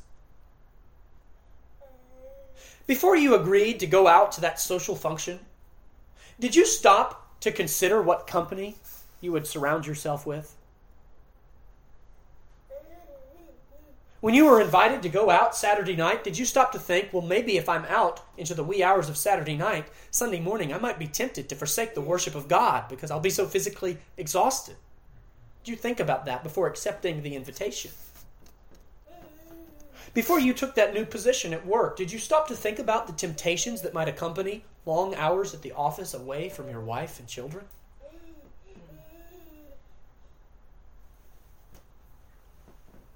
[2.86, 5.40] Before you agreed to go out to that social function,
[6.40, 8.76] did you stop to consider what company
[9.22, 10.56] you would surround yourself with?
[14.20, 17.22] When you were invited to go out Saturday night, did you stop to think, well,
[17.22, 20.98] maybe if I'm out into the wee hours of Saturday night, Sunday morning, I might
[20.98, 24.76] be tempted to forsake the worship of God because I'll be so physically exhausted?
[25.64, 27.92] Did you think about that before accepting the invitation?
[30.16, 33.14] Before you took that new position at work, did you stop to think about the
[33.14, 37.66] temptations that might accompany long hours at the office away from your wife and children?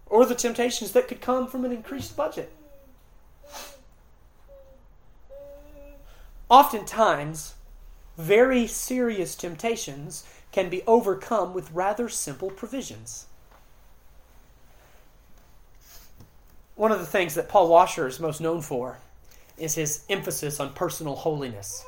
[0.05, 2.51] Or the temptations that could come from an increased budget?
[6.49, 7.53] Oftentimes,
[8.17, 13.27] very serious temptations can be overcome with rather simple provisions.
[16.75, 18.97] One of the things that Paul Washer is most known for
[19.57, 21.85] is his emphasis on personal holiness.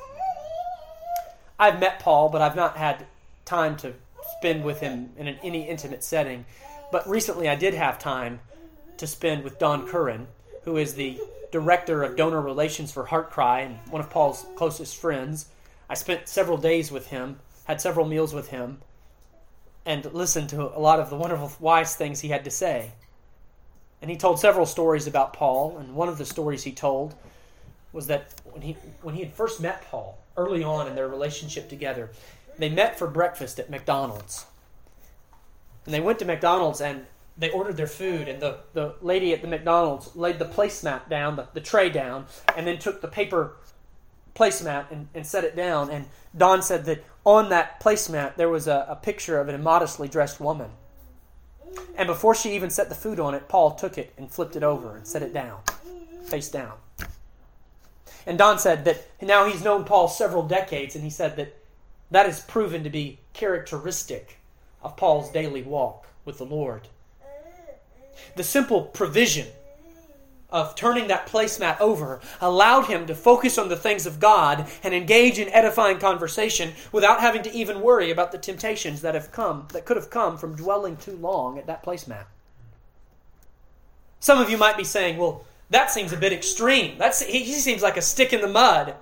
[1.58, 3.06] I've met Paul, but I've not had
[3.44, 3.94] time to
[4.38, 6.44] spend with him in an, any intimate setting.
[6.90, 8.40] But recently I did have time
[8.96, 10.26] to spend with Don Currin,
[10.64, 11.20] who is the
[11.52, 15.46] director of donor relations for HeartCry and one of Paul's closest friends.
[15.88, 18.78] I spent several days with him, had several meals with him,
[19.86, 22.92] and listened to a lot of the wonderful, wise things he had to say.
[24.00, 27.14] And he told several stories about Paul, and one of the stories he told
[27.94, 31.68] was that when he when he had first met Paul early on in their relationship
[31.68, 32.10] together,
[32.58, 34.46] they met for breakfast at McDonald's.
[35.86, 39.42] And they went to McDonald's and they ordered their food, and the, the lady at
[39.42, 42.26] the McDonald's laid the placemat down, the, the tray down,
[42.56, 43.56] and then took the paper
[44.36, 45.90] placemat and, and set it down.
[45.90, 50.08] And Don said that on that placemat there was a, a picture of an immodestly
[50.08, 50.70] dressed woman.
[51.96, 54.62] And before she even set the food on it, Paul took it and flipped it
[54.62, 55.60] over and set it down,
[56.26, 56.74] face down.
[58.26, 61.54] And Don said that now he's known Paul several decades, and he said that
[62.10, 64.38] that is proven to be characteristic
[64.82, 66.88] of Paul's daily walk with the Lord.
[68.36, 69.48] The simple provision
[70.50, 74.94] of turning that placemat over allowed him to focus on the things of God and
[74.94, 79.66] engage in edifying conversation without having to even worry about the temptations that have come
[79.72, 82.26] that could have come from dwelling too long at that placemat.
[84.20, 86.98] Some of you might be saying, "Well, that seems a bit extreme.
[86.98, 88.94] That's he, he seems like a stick in the mud."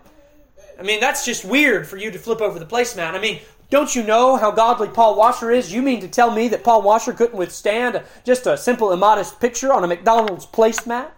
[0.78, 3.14] I mean, that's just weird for you to flip over the placemat.
[3.14, 5.72] I mean, don't you know how godly Paul Washer is?
[5.72, 9.72] You mean to tell me that Paul Washer couldn't withstand just a simple immodest picture
[9.72, 11.10] on a McDonald's placemat?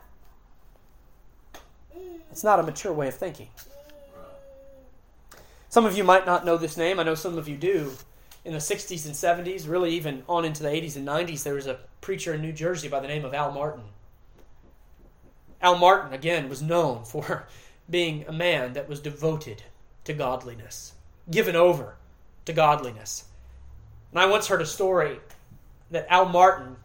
[2.31, 3.49] It's not a mature way of thinking.
[5.69, 7.01] Some of you might not know this name.
[7.01, 7.93] I know some of you do.
[8.45, 11.67] In the 60s and 70s, really even on into the 80s and 90s, there was
[11.67, 13.83] a preacher in New Jersey by the name of Al Martin.
[15.65, 17.49] Al Martin, again, was known for
[17.91, 19.63] being a man that was devoted
[20.05, 20.93] to godliness,
[21.31, 21.97] given over
[22.45, 23.25] to godliness.
[24.13, 25.19] And I once heard a story
[25.91, 26.77] that Al Martin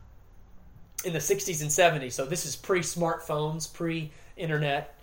[1.04, 4.96] in the 60s and 70s, so this is pre smartphones, pre internet.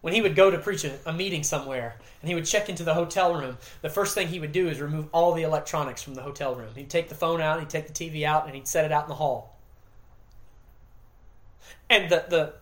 [0.00, 2.84] When he would go to preach a, a, meeting somewhere and he would check into
[2.84, 6.14] the hotel room, the first thing he would do is remove all the electronics from
[6.14, 6.68] the hotel room.
[6.76, 9.04] He'd take the phone out, he'd take the TV out, and he'd set it out
[9.04, 9.58] in the hall.
[11.90, 12.54] And the, the,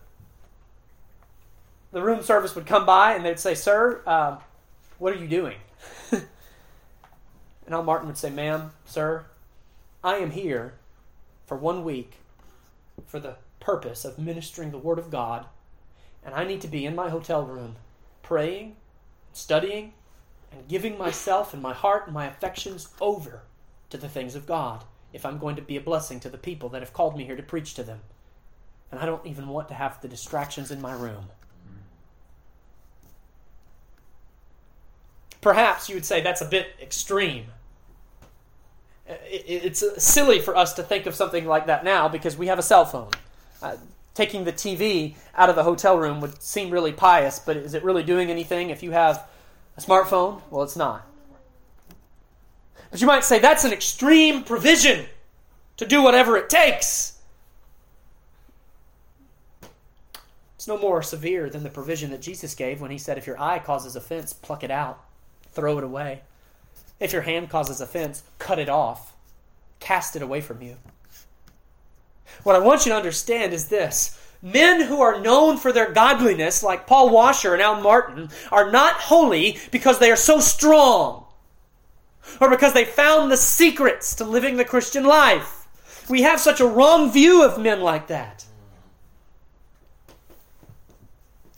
[1.91, 4.39] the room service would come by and they'd say, Sir, um,
[4.97, 5.57] what are you doing?
[6.11, 6.23] and
[7.69, 9.25] Al Martin would say, Ma'am, sir,
[10.03, 10.73] I am here
[11.45, 12.13] for one week
[13.05, 15.45] for the purpose of ministering the Word of God,
[16.23, 17.75] and I need to be in my hotel room
[18.23, 18.75] praying,
[19.33, 19.93] studying,
[20.51, 23.43] and giving myself and my heart and my affections over
[23.89, 26.69] to the things of God if I'm going to be a blessing to the people
[26.69, 28.01] that have called me here to preach to them.
[28.91, 31.29] And I don't even want to have the distractions in my room.
[35.41, 37.45] Perhaps you would say that's a bit extreme.
[39.07, 42.63] It's silly for us to think of something like that now because we have a
[42.63, 43.11] cell phone.
[43.61, 43.77] Uh,
[44.13, 47.83] taking the TV out of the hotel room would seem really pious, but is it
[47.83, 49.25] really doing anything if you have
[49.77, 50.41] a smartphone?
[50.49, 51.07] Well, it's not.
[52.91, 55.05] But you might say that's an extreme provision
[55.77, 57.21] to do whatever it takes.
[60.55, 63.39] It's no more severe than the provision that Jesus gave when he said, If your
[63.39, 65.06] eye causes offense, pluck it out
[65.57, 66.21] throw it away.
[66.99, 69.15] If your hand causes offense, cut it off,
[69.79, 70.77] cast it away from you.
[72.43, 76.61] What I want you to understand is this men who are known for their godliness,
[76.61, 81.25] like Paul Washer and Al Martin, are not holy because they are so strong
[82.39, 85.67] or because they found the secrets to living the Christian life.
[86.07, 88.45] We have such a wrong view of men like that.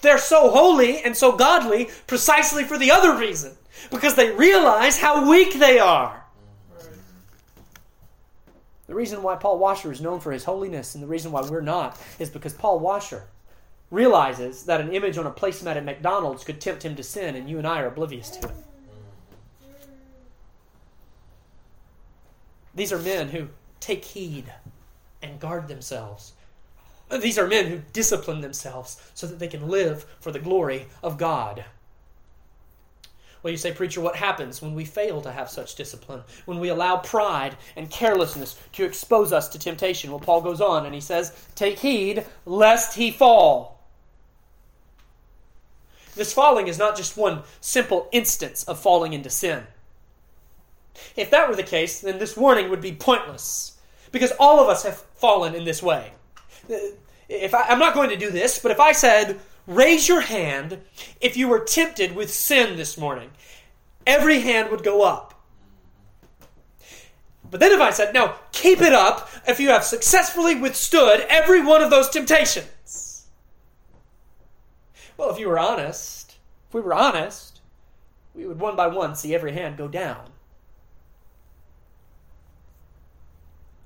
[0.01, 3.57] They're so holy and so godly precisely for the other reason
[3.91, 6.25] because they realize how weak they are.
[8.87, 11.61] The reason why Paul Washer is known for his holiness and the reason why we're
[11.61, 13.23] not is because Paul Washer
[13.91, 17.49] realizes that an image on a placemat at McDonald's could tempt him to sin, and
[17.49, 18.55] you and I are oblivious to it.
[22.75, 24.53] These are men who take heed
[25.21, 26.33] and guard themselves.
[27.11, 31.17] These are men who discipline themselves so that they can live for the glory of
[31.17, 31.65] God.
[33.41, 36.23] Well, you say, Preacher, what happens when we fail to have such discipline?
[36.45, 40.11] When we allow pride and carelessness to expose us to temptation?
[40.11, 43.79] Well, Paul goes on and he says, Take heed lest he fall.
[46.15, 49.63] This falling is not just one simple instance of falling into sin.
[51.15, 53.77] If that were the case, then this warning would be pointless,
[54.11, 56.11] because all of us have fallen in this way.
[57.29, 60.81] If I, I'm not going to do this, but if I said, Raise your hand
[61.21, 63.31] if you were tempted with sin this morning.
[64.07, 65.35] Every hand would go up.
[67.51, 71.63] But then if I said, now keep it up if you have successfully withstood every
[71.63, 73.27] one of those temptations.
[75.17, 77.61] Well, if you were honest, if we were honest,
[78.33, 80.29] we would one by one see every hand go down.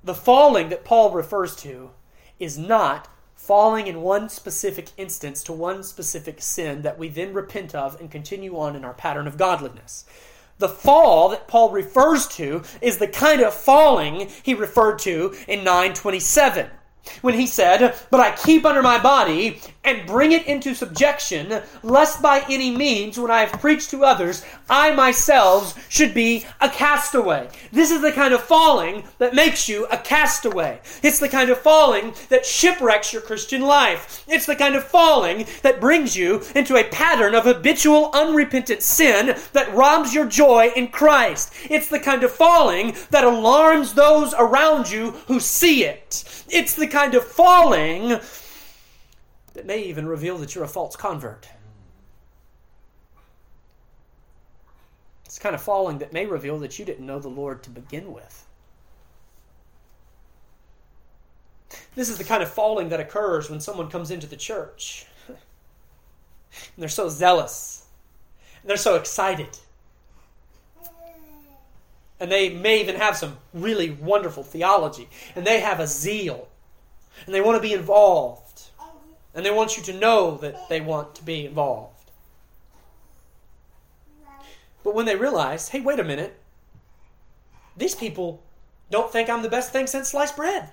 [0.04, 1.90] The falling that Paul refers to
[2.38, 3.08] is not
[3.46, 8.10] falling in one specific instance to one specific sin that we then repent of and
[8.10, 10.06] continue on in our pattern of godliness.
[10.58, 15.64] The fall that Paul refers to is the kind of falling he referred to in
[15.64, 16.70] 927
[17.20, 22.22] when he said, But I keep under my body and bring it into subjection, lest
[22.22, 27.48] by any means, when I have preached to others, I myself should be a castaway.
[27.72, 30.80] This is the kind of falling that makes you a castaway.
[31.02, 34.24] It's the kind of falling that shipwrecks your Christian life.
[34.26, 39.36] It's the kind of falling that brings you into a pattern of habitual, unrepentant sin
[39.52, 41.52] that robs your joy in Christ.
[41.68, 46.24] It's the kind of falling that alarms those around you who see it.
[46.48, 48.20] It's the kind of falling
[49.54, 51.48] that may even reveal that you're a false convert.
[55.24, 58.12] It's kind of falling that may reveal that you didn't know the Lord to begin
[58.12, 58.46] with.
[61.96, 65.06] This is the kind of falling that occurs when someone comes into the church.
[65.28, 65.38] And
[66.78, 67.86] they're so zealous.
[68.62, 69.58] And they're so excited.
[72.20, 75.08] And they may even have some really wonderful theology.
[75.34, 76.48] And they have a zeal.
[77.26, 78.43] And they want to be involved.
[79.34, 82.10] And they want you to know that they want to be involved.
[84.84, 86.38] But when they realize, hey, wait a minute,
[87.76, 88.42] these people
[88.90, 90.68] don't think I'm the best thing since sliced bread.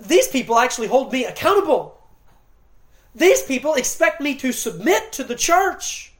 [0.00, 1.98] These people actually hold me accountable.
[3.14, 6.12] These people expect me to submit to the church.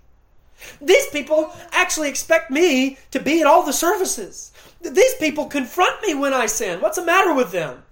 [0.80, 4.52] These people actually expect me to be at all the services.
[4.80, 6.80] These people confront me when I sin.
[6.80, 7.82] What's the matter with them?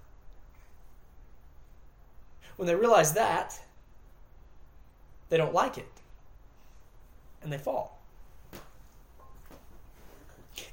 [2.61, 3.59] When they realize that,
[5.29, 5.89] they don't like it.
[7.41, 7.99] And they fall.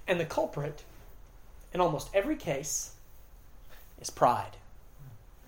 [0.06, 0.84] And the culprit,
[1.72, 2.90] in almost every case,
[3.98, 4.58] is pride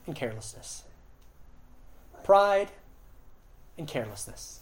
[0.07, 0.85] and carelessness.
[2.25, 2.71] Pride
[3.77, 4.61] and carelessness.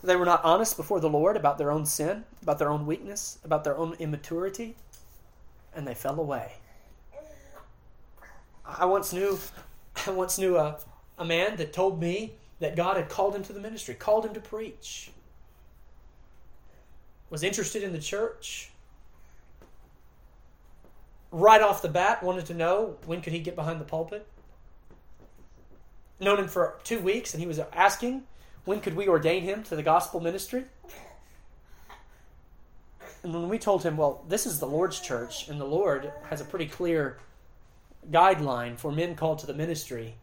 [0.00, 3.40] They were not honest before the Lord about their own sin, about their own weakness,
[3.44, 4.76] about their own immaturity,
[5.74, 6.52] and they fell away.
[8.66, 9.38] I once knew
[10.06, 10.78] I once knew a,
[11.18, 14.34] a man that told me that God had called him to the ministry, called him
[14.34, 15.10] to preach,
[17.30, 18.70] was interested in the church.
[21.30, 24.26] Right off the bat, wanted to know when could he get behind the pulpit.
[26.20, 28.22] Known him for two weeks, and he was asking
[28.64, 30.64] when could we ordain him to the gospel ministry.
[33.24, 36.40] And when we told him, well, this is the Lord's church, and the Lord has
[36.40, 37.18] a pretty clear
[38.10, 40.14] guideline for men called to the ministry.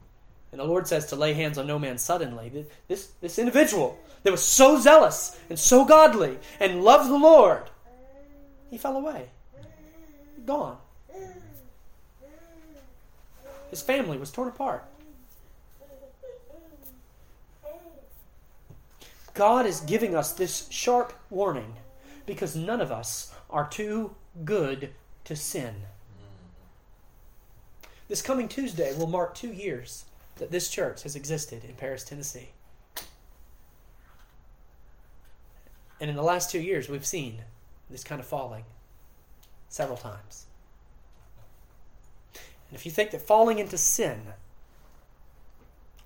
[0.51, 2.67] And the Lord says to lay hands on no man suddenly.
[2.87, 7.69] This, this individual that was so zealous and so godly and loved the Lord,
[8.69, 9.29] he fell away.
[10.45, 10.77] Gone.
[13.69, 14.85] His family was torn apart.
[19.33, 21.75] God is giving us this sharp warning
[22.25, 24.13] because none of us are too
[24.43, 24.89] good
[25.23, 25.73] to sin.
[28.11, 30.03] This coming Tuesday will mark two years
[30.35, 32.49] that this church has existed in Paris, Tennessee.
[36.01, 37.43] And in the last two years, we've seen
[37.89, 38.65] this kind of falling
[39.69, 40.47] several times.
[42.33, 44.23] And if you think that falling into sin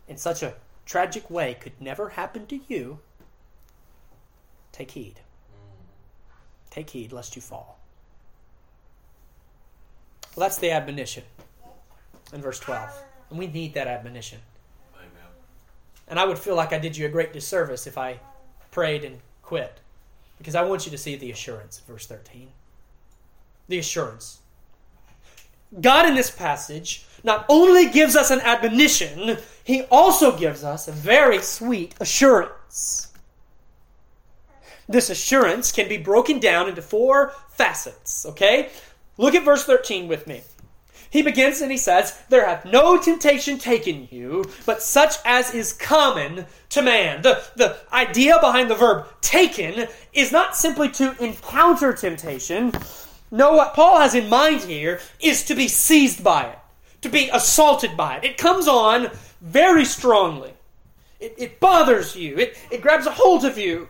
[0.08, 0.54] in such a
[0.86, 3.00] tragic way could never happen to you,
[4.72, 5.22] take heed.
[6.70, 7.80] Take heed lest you fall.
[10.36, 11.24] Well, that's the admonition
[12.34, 12.90] in verse 12.
[13.30, 14.40] And we need that admonition.
[14.96, 15.30] Amen.
[16.08, 18.20] And I would feel like I did you a great disservice if I
[18.72, 19.80] prayed and quit.
[20.38, 22.50] Because I want you to see the assurance, verse 13.
[23.68, 24.40] The assurance.
[25.82, 30.92] God in this passage not only gives us an admonition, he also gives us a
[30.92, 33.12] very sweet assurance.
[34.88, 38.70] This assurance can be broken down into four facets, okay?
[39.18, 40.42] Look at verse 13 with me.
[41.16, 45.72] He begins and he says, There hath no temptation taken you, but such as is
[45.72, 47.22] common to man.
[47.22, 52.74] The, the idea behind the verb taken is not simply to encounter temptation.
[53.32, 56.60] No, what Paul has in mind here is to be seized by it,
[57.04, 58.26] to be assaulted by it.
[58.26, 59.10] It comes on
[59.40, 60.52] very strongly.
[61.22, 63.88] It, it bothers you, it, it grabs a hold of you.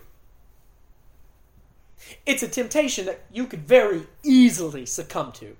[2.28, 5.57] It's a temptation that you could very easily succumb to.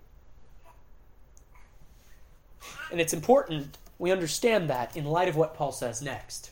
[2.92, 6.52] And it's important we understand that in light of what Paul says next.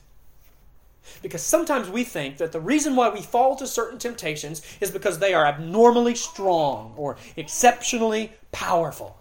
[1.21, 5.19] Because sometimes we think that the reason why we fall to certain temptations is because
[5.19, 9.17] they are abnormally strong or exceptionally powerful.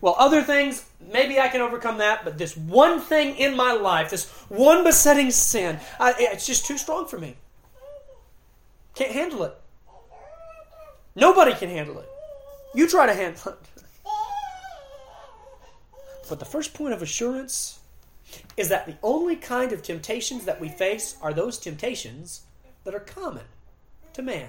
[0.00, 4.10] Well, other things, maybe I can overcome that, but this one thing in my life,
[4.10, 7.36] this one besetting sin, I, it's just too strong for me.
[8.94, 9.54] Can't handle it.
[11.16, 12.08] Nobody can handle it.
[12.74, 13.58] You try to handle it.
[16.28, 17.78] But the first point of assurance
[18.56, 22.42] is that the only kind of temptations that we face are those temptations
[22.84, 23.44] that are common
[24.12, 24.48] to man.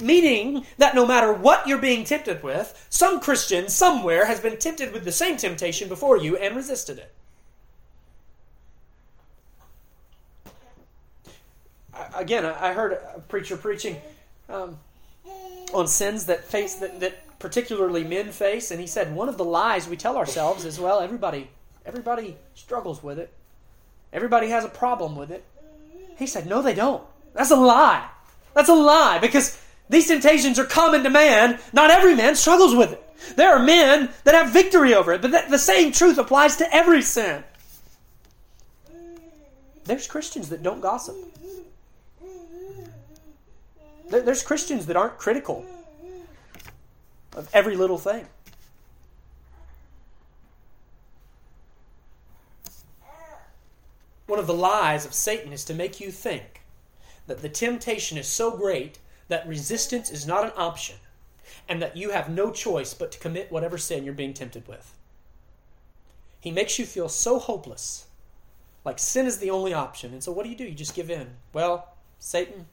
[0.00, 4.92] Meaning that no matter what you're being tempted with, some Christian somewhere has been tempted
[4.92, 7.12] with the same temptation before you and resisted it.
[12.14, 13.96] Again, I heard a preacher preaching
[14.48, 14.78] um,
[15.72, 18.70] on sins that face that, that particularly men face.
[18.70, 21.50] And he said one of the lies we tell ourselves is, well, everybody,
[21.84, 23.30] everybody struggles with it.
[24.14, 25.44] Everybody has a problem with it.
[26.16, 27.04] He said, no, they don't.
[27.34, 28.08] That's a lie.
[28.54, 31.58] That's a lie because these temptations are common to man.
[31.74, 33.36] Not every man struggles with it.
[33.36, 37.02] There are men that have victory over it, but the same truth applies to every
[37.02, 37.44] sin.
[39.84, 41.16] There's Christians that don't gossip.
[44.08, 45.66] There's Christians that aren't critical
[47.34, 48.26] of every little thing.
[54.26, 56.62] One of the lies of Satan is to make you think
[57.26, 60.96] that the temptation is so great that resistance is not an option
[61.68, 64.94] and that you have no choice but to commit whatever sin you're being tempted with.
[66.40, 68.06] He makes you feel so hopeless
[68.84, 70.12] like sin is the only option.
[70.12, 70.64] And so what do you do?
[70.64, 71.28] You just give in.
[71.52, 72.66] Well, Satan,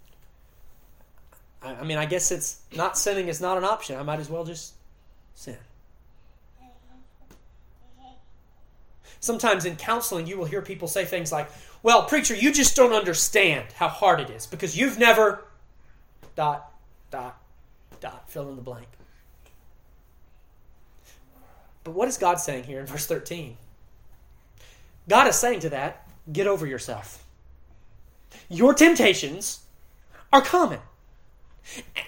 [1.62, 3.98] I, I mean, I guess it's not sinning is not an option.
[3.98, 4.74] I might as well just
[5.36, 5.58] sin.
[9.20, 11.50] Sometimes in counseling, you will hear people say things like,
[11.84, 15.46] Well, preacher, you just don't understand how hard it is because you've never.
[16.36, 16.72] dot,
[17.12, 17.40] dot,
[18.00, 18.88] dot, fill in the blank.
[21.84, 23.58] But what is God saying here in verse 13?
[25.08, 27.24] God is saying to that, Get over yourself.
[28.50, 29.62] Your temptations
[30.32, 30.80] are common.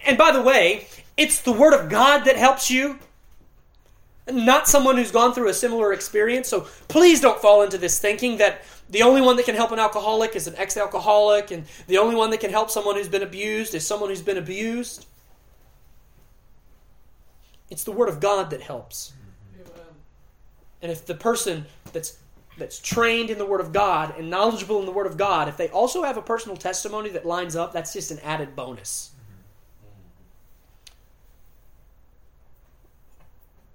[0.05, 0.87] And by the way,
[1.17, 2.99] it's the Word of God that helps you
[4.31, 6.47] not someone who's gone through a similar experience.
[6.47, 9.79] So please don't fall into this thinking that the only one that can help an
[9.79, 13.23] alcoholic is an ex alcoholic, and the only one that can help someone who's been
[13.23, 15.05] abused is someone who's been abused.
[17.69, 19.13] It's the Word of God that helps.
[20.81, 22.17] And if the person that's
[22.57, 25.57] that's trained in the Word of God and knowledgeable in the Word of God, if
[25.57, 29.12] they also have a personal testimony that lines up, that's just an added bonus.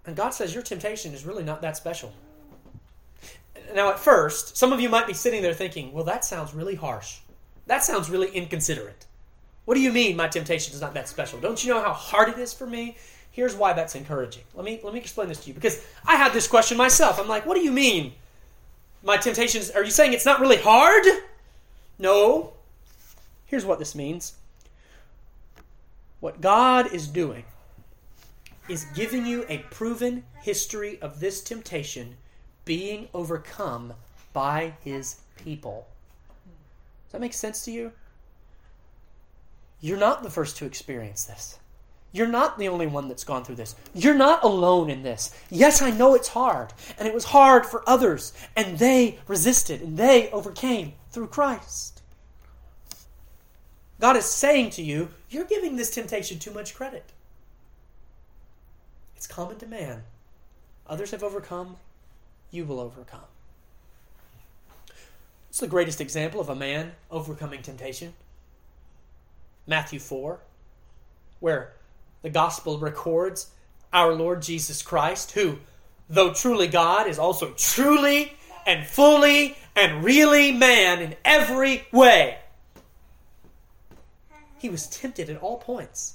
[0.08, 2.14] And God says your temptation is really not that special.
[3.74, 6.76] Now, at first, some of you might be sitting there thinking, well, that sounds really
[6.76, 7.18] harsh.
[7.66, 9.04] That sounds really inconsiderate.
[9.66, 11.38] What do you mean my temptation is not that special?
[11.40, 12.96] Don't you know how hard it is for me?
[13.32, 14.44] Here's why that's encouraging.
[14.54, 17.20] Let me, let me explain this to you because I had this question myself.
[17.20, 18.14] I'm like, what do you mean
[19.02, 19.70] my temptations?
[19.72, 21.04] Are you saying it's not really hard?
[21.98, 22.54] No.
[23.44, 24.32] Here's what this means.
[26.20, 27.44] What God is doing
[28.68, 32.16] is giving you a proven history of this temptation
[32.64, 33.94] being overcome
[34.32, 35.86] by his people.
[37.06, 37.92] Does that make sense to you?
[39.80, 41.58] You're not the first to experience this.
[42.12, 43.74] You're not the only one that's gone through this.
[43.94, 45.34] You're not alone in this.
[45.50, 49.96] Yes, I know it's hard, and it was hard for others, and they resisted, and
[49.96, 52.02] they overcame through Christ.
[54.00, 57.12] God is saying to you, you're giving this temptation too much credit.
[59.18, 60.04] It's common to man.
[60.86, 61.74] Others have overcome,
[62.52, 63.26] you will overcome.
[65.48, 68.14] It's the greatest example of a man overcoming temptation.
[69.66, 70.38] Matthew 4,
[71.40, 71.72] where
[72.22, 73.50] the gospel records
[73.92, 75.58] our Lord Jesus Christ, who,
[76.08, 78.34] though truly God, is also truly
[78.68, 82.38] and fully and really man in every way.
[84.58, 86.14] He was tempted at all points.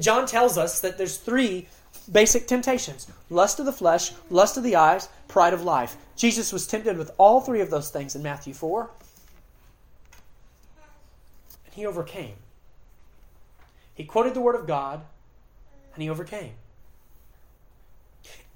[0.00, 1.66] John tells us that there's three
[2.08, 5.96] basic temptations lust of the flesh, lust of the eyes, pride of life.
[6.16, 8.90] Jesus was tempted with all three of those things in Matthew 4.
[11.66, 12.36] And he overcame.
[13.94, 15.02] He quoted the Word of God,
[15.94, 16.52] and he overcame.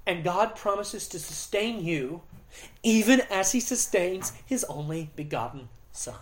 [0.05, 2.21] And God promises to sustain you
[2.83, 6.15] even as he sustains his only begotten Son.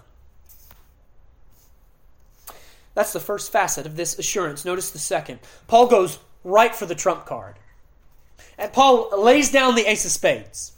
[2.93, 4.65] That's the first facet of this assurance.
[4.65, 5.39] Notice the second.
[5.67, 7.55] Paul goes right for the trump card.
[8.57, 10.73] And Paul lays down the ace of spades.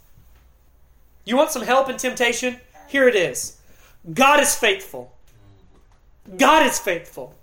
[1.26, 2.58] You want some help in temptation?
[2.88, 3.60] Here it is
[4.14, 5.14] God is faithful.
[6.38, 7.36] God is faithful.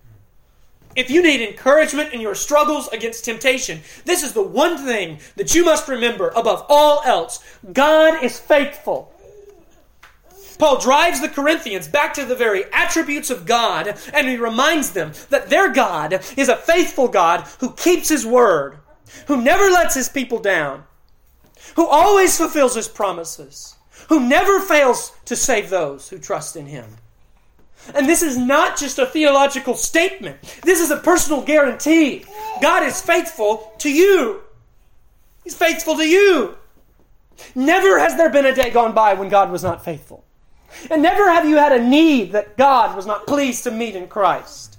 [0.97, 5.55] If you need encouragement in your struggles against temptation, this is the one thing that
[5.55, 9.13] you must remember above all else God is faithful.
[10.61, 15.13] Paul drives the Corinthians back to the very attributes of God, and he reminds them
[15.31, 18.77] that their God is a faithful God who keeps his word,
[19.27, 20.85] who never lets his people down,
[21.77, 23.77] who always fulfills his promises,
[24.11, 26.97] who never fails to save those who trust in him.
[27.95, 30.43] And this is not just a theological statement.
[30.63, 32.27] This is a personal guarantee.
[32.61, 34.43] God is faithful to you.
[35.43, 36.59] He's faithful to you.
[37.55, 40.23] Never has there been a day gone by when God was not faithful.
[40.91, 44.09] And never have you had a need that God was not pleased to meet in
[44.09, 44.79] Christ.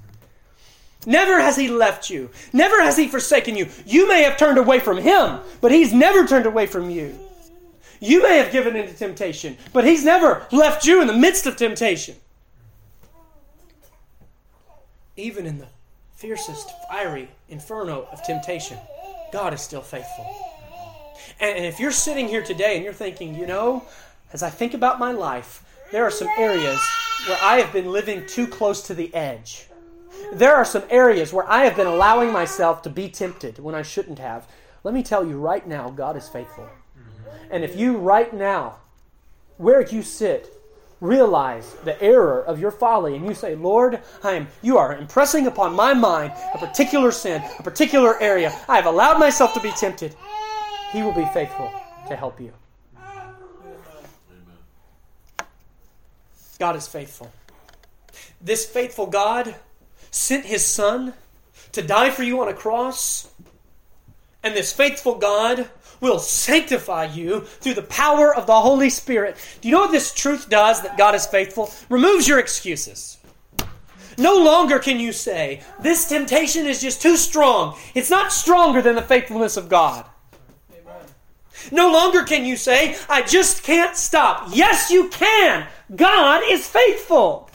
[1.05, 2.29] Never has He left you.
[2.53, 3.67] Never has He forsaken you.
[3.85, 7.17] You may have turned away from Him, but He's never turned away from you.
[7.99, 11.55] You may have given into temptation, but He's never left you in the midst of
[11.55, 12.15] temptation.
[15.17, 15.67] Even in the
[16.15, 18.77] fiercest, fiery inferno of temptation,
[19.31, 20.25] God is still faithful.
[21.39, 23.83] And if you're sitting here today and you're thinking, you know,
[24.33, 26.79] as I think about my life, there are some areas
[27.27, 29.67] where I have been living too close to the edge.
[30.33, 33.81] There are some areas where I have been allowing myself to be tempted when I
[33.81, 34.47] shouldn't have.
[34.83, 36.67] Let me tell you right now, God is faithful.
[37.49, 38.77] And if you right now,
[39.57, 40.53] where you sit,
[41.01, 45.47] realize the error of your folly and you say, Lord, I am you are impressing
[45.47, 48.57] upon my mind a particular sin, a particular area.
[48.69, 50.15] I have allowed myself to be tempted.
[50.91, 51.71] He will be faithful
[52.07, 52.53] to help you.
[56.61, 57.31] God is faithful.
[58.39, 59.55] This faithful God
[60.11, 61.15] sent his Son
[61.71, 63.33] to die for you on a cross.
[64.43, 65.67] And this faithful God
[66.01, 69.37] will sanctify you through the power of the Holy Spirit.
[69.61, 71.73] Do you know what this truth does that God is faithful?
[71.89, 73.17] Removes your excuses.
[74.19, 77.75] No longer can you say, This temptation is just too strong.
[77.95, 80.05] It's not stronger than the faithfulness of God.
[81.71, 84.49] No longer can you say, I just can't stop.
[84.51, 85.67] Yes, you can.
[85.95, 87.49] God is faithful.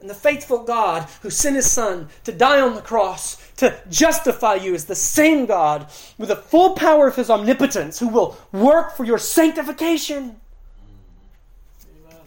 [0.00, 4.56] And the faithful God who sent his Son to die on the cross to justify
[4.56, 5.86] you is the same God
[6.18, 10.40] with the full power of his omnipotence who will work for your sanctification.
[12.04, 12.20] Amen.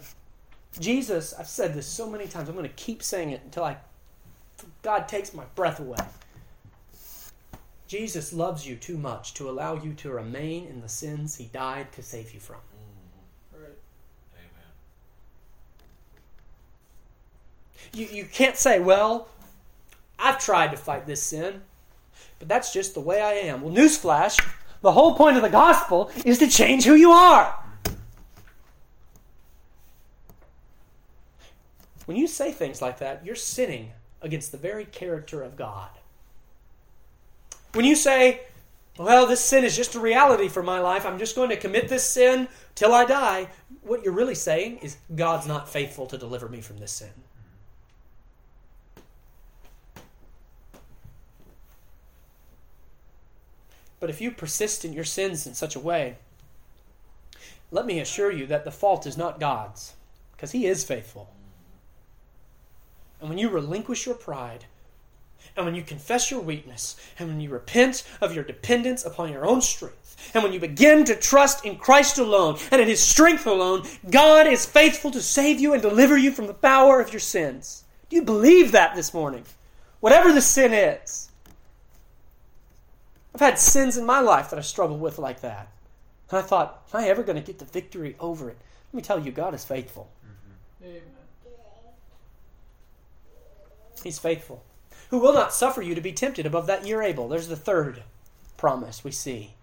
[0.80, 3.78] Jesus, I've said this so many times, I'm going to keep saying it until I
[4.82, 5.98] God takes my breath away.
[7.88, 11.92] Jesus loves you too much to allow you to remain in the sins he died
[11.92, 12.58] to save you from.
[17.94, 19.28] You, you can't say, well,
[20.18, 21.62] I've tried to fight this sin,
[22.40, 23.62] but that's just the way I am.
[23.62, 24.40] Well, newsflash
[24.86, 27.58] the whole point of the gospel is to change who you are.
[32.06, 35.90] When you say things like that, you're sinning against the very character of God.
[37.74, 38.42] When you say,
[39.00, 41.90] well, this sin is just a reality for my life, I'm just going to commit
[41.90, 43.50] this sin till I die,
[43.82, 47.10] what you're really saying is God's not faithful to deliver me from this sin.
[54.00, 56.18] But if you persist in your sins in such a way,
[57.72, 59.94] let me assure you that the fault is not God's,
[60.32, 61.30] because He is faithful.
[63.20, 64.66] And when you relinquish your pride,
[65.56, 69.46] and when you confess your weakness, and when you repent of your dependence upon your
[69.46, 73.46] own strength, and when you begin to trust in Christ alone and in His strength
[73.46, 77.20] alone, God is faithful to save you and deliver you from the power of your
[77.20, 77.84] sins.
[78.10, 79.44] Do you believe that this morning?
[80.00, 81.30] Whatever the sin is.
[83.36, 85.68] I've had sins in my life that I struggled with like that.
[86.32, 88.56] And I thought, am I ever going to get the victory over it?
[88.94, 90.10] Let me tell you, God is faithful.
[90.82, 91.00] Mm-hmm.
[94.02, 94.64] He's faithful.
[95.10, 97.28] Who will not suffer you to be tempted above that you're able.
[97.28, 98.04] There's the third
[98.56, 99.56] promise we see.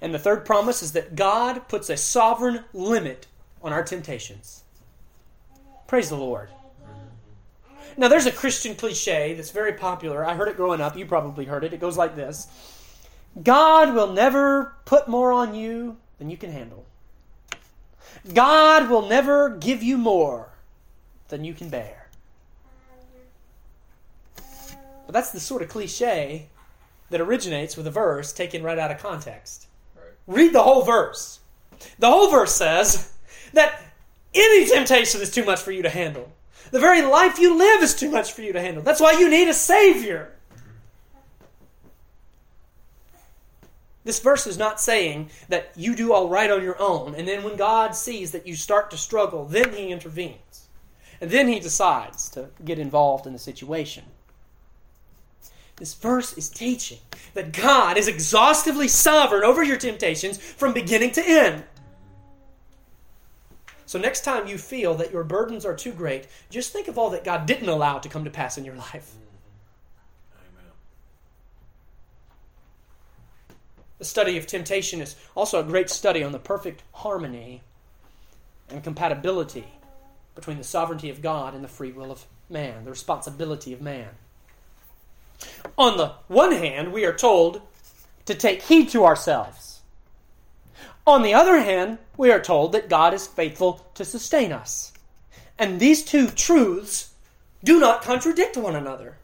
[0.00, 3.26] And the third promise is that God puts a sovereign limit
[3.60, 4.62] on our temptations.
[5.88, 6.50] Praise the Lord.
[7.96, 10.24] Now, there's a Christian cliche that's very popular.
[10.24, 10.96] I heard it growing up.
[10.96, 11.74] You probably heard it.
[11.74, 12.46] It goes like this
[13.42, 16.84] God will never put more on you than you can handle.
[18.34, 20.50] God will never give you more
[21.28, 22.08] than you can bear.
[25.06, 26.46] But that's the sort of cliche
[27.10, 29.66] that originates with a verse taken right out of context.
[29.96, 30.04] Right.
[30.26, 31.40] Read the whole verse.
[31.98, 33.12] The whole verse says
[33.52, 33.80] that
[34.34, 36.30] any temptation is too much for you to handle.
[36.70, 38.82] The very life you live is too much for you to handle.
[38.82, 40.32] That's why you need a Savior.
[44.04, 47.42] This verse is not saying that you do all right on your own, and then
[47.42, 50.68] when God sees that you start to struggle, then He intervenes.
[51.20, 54.04] And then He decides to get involved in the situation.
[55.76, 56.98] This verse is teaching
[57.34, 61.64] that God is exhaustively sovereign over your temptations from beginning to end.
[63.86, 67.10] So, next time you feel that your burdens are too great, just think of all
[67.10, 69.14] that God didn't allow to come to pass in your life.
[74.00, 77.60] The study of temptation is also a great study on the perfect harmony
[78.70, 79.66] and compatibility
[80.34, 84.08] between the sovereignty of God and the free will of man, the responsibility of man.
[85.76, 87.60] On the one hand, we are told
[88.24, 89.80] to take heed to ourselves.
[91.06, 94.94] On the other hand, we are told that God is faithful to sustain us.
[95.58, 97.12] And these two truths
[97.62, 99.18] do not contradict one another.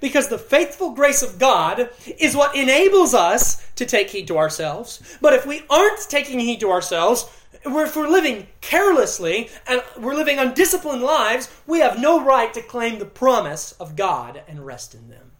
[0.00, 5.18] Because the faithful grace of God is what enables us to take heed to ourselves.
[5.20, 7.28] But if we aren't taking heed to ourselves,
[7.64, 12.98] if we're living carelessly and we're living undisciplined lives, we have no right to claim
[12.98, 15.32] the promise of God and rest in them.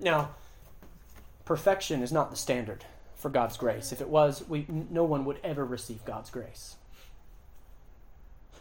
[0.00, 0.30] Now,
[1.44, 2.84] perfection is not the standard
[3.16, 3.90] for God's grace.
[3.92, 6.76] If it was, we, no one would ever receive God's grace.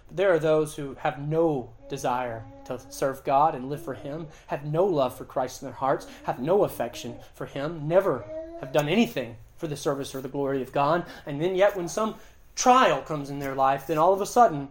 [0.10, 4.66] There are those who have no desire to serve God and live for Him, have
[4.66, 8.26] no love for Christ in their hearts, have no affection for Him, never
[8.60, 11.06] have done anything for the service or the glory of God.
[11.26, 12.16] And then, yet, when some
[12.56, 14.70] trial comes in their life, then all of a sudden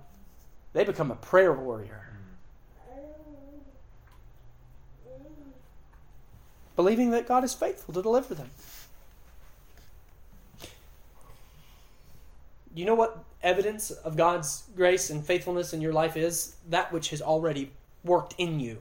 [0.72, 2.02] they become a prayer warrior.
[6.74, 8.50] Believing that God is faithful to deliver them.
[12.74, 16.56] You know what evidence of God's grace and faithfulness in your life is?
[16.68, 17.70] That which has already
[18.04, 18.78] worked in you.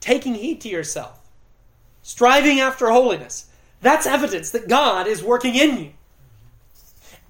[0.00, 1.18] Taking heed to yourself,
[2.02, 3.46] striving after holiness.
[3.80, 5.90] That's evidence that God is working in you.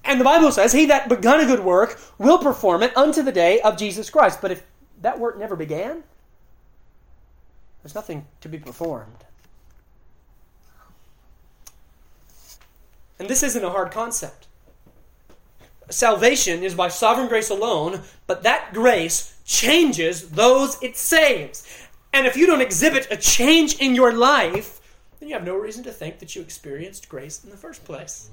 [0.04, 3.32] And the Bible says, He that begun a good work will perform it unto the
[3.32, 4.40] day of Jesus Christ.
[4.42, 4.62] But if
[5.02, 6.02] that work never began,
[7.82, 9.24] there's nothing to be performed.
[13.18, 14.48] And this isn't a hard concept.
[15.90, 21.88] Salvation is by sovereign grace alone, but that grace changes those it saves.
[22.12, 24.80] And if you don't exhibit a change in your life,
[25.18, 28.30] then you have no reason to think that you experienced grace in the first place.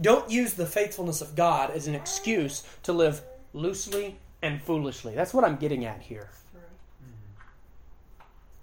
[0.00, 3.22] Don't use the faithfulness of God as an excuse to live
[3.52, 5.14] loosely and foolishly.
[5.14, 6.30] That's what I'm getting at here.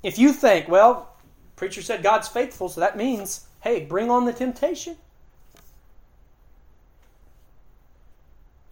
[0.01, 1.15] If you think, well,
[1.55, 4.95] preacher said God's faithful, so that means, hey, bring on the temptation.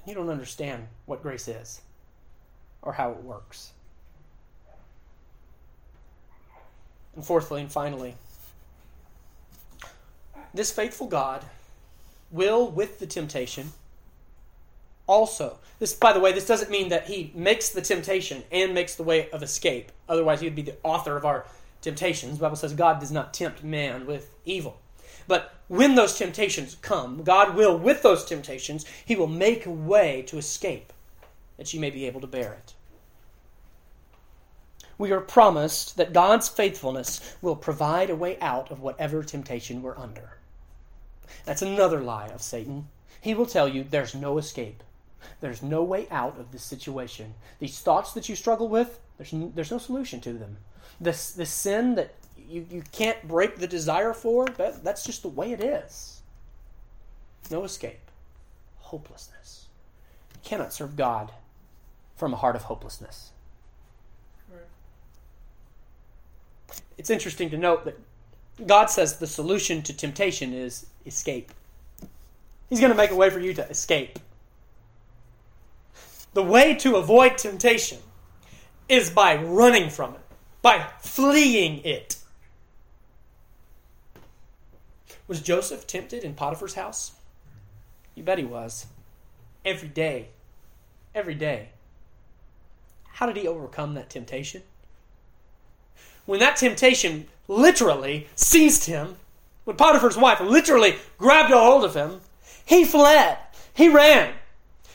[0.06, 1.82] You don't understand what grace is
[2.82, 3.72] or how it works.
[7.16, 8.16] And fourthly and finally,
[10.54, 11.44] this faithful God
[12.32, 13.72] will, with the temptation,
[15.08, 15.58] also.
[15.80, 19.04] This, by the way, this doesn't mean that he makes the temptation and makes the
[19.04, 19.92] way of escape.
[20.10, 21.46] Otherwise, he would be the author of our
[21.82, 22.38] temptations.
[22.38, 24.80] The Bible says God does not tempt man with evil.
[25.28, 30.24] But when those temptations come, God will, with those temptations, he will make a way
[30.28, 30.94] to escape
[31.58, 32.74] that you may be able to bear it.
[34.98, 39.98] We are promised that God's faithfulness will provide a way out of whatever temptation we're
[39.98, 40.38] under.
[41.44, 42.88] That's another lie of Satan.
[43.20, 44.84] He will tell you there's no escape.
[45.42, 47.34] There's no way out of this situation.
[47.60, 50.58] These thoughts that you struggle with, there's, there's no solution to them.
[51.02, 52.14] This, this sin that
[52.50, 56.22] you, you can't break the desire for, that, that's just the way it is.
[57.52, 58.00] No escape.
[58.80, 59.68] Hopelessness.
[60.34, 61.32] You cannot serve God
[62.16, 63.32] from a heart of hopelessness.
[66.98, 68.00] It's interesting to note that
[68.66, 71.52] God says the solution to temptation is escape.
[72.70, 74.18] He's going to make a way for you to escape.
[76.34, 78.00] The way to avoid temptation
[78.90, 80.22] is by running from it,
[80.62, 82.15] by fleeing it.
[85.28, 87.14] Was Joseph tempted in Potiphar's house?
[88.14, 88.86] You bet he was.
[89.64, 90.30] Every day.
[91.14, 91.70] Every day.
[93.14, 94.62] How did he overcome that temptation?
[96.26, 99.18] When that temptation literally seized him,
[99.64, 102.22] when Potiphar's wife literally grabbed a hold of him,
[102.66, 103.38] he fled.
[103.74, 104.34] He ran.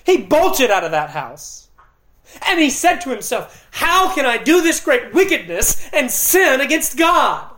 [0.05, 1.69] He bolted out of that house.
[2.47, 6.97] And he said to himself, How can I do this great wickedness and sin against
[6.97, 7.50] God?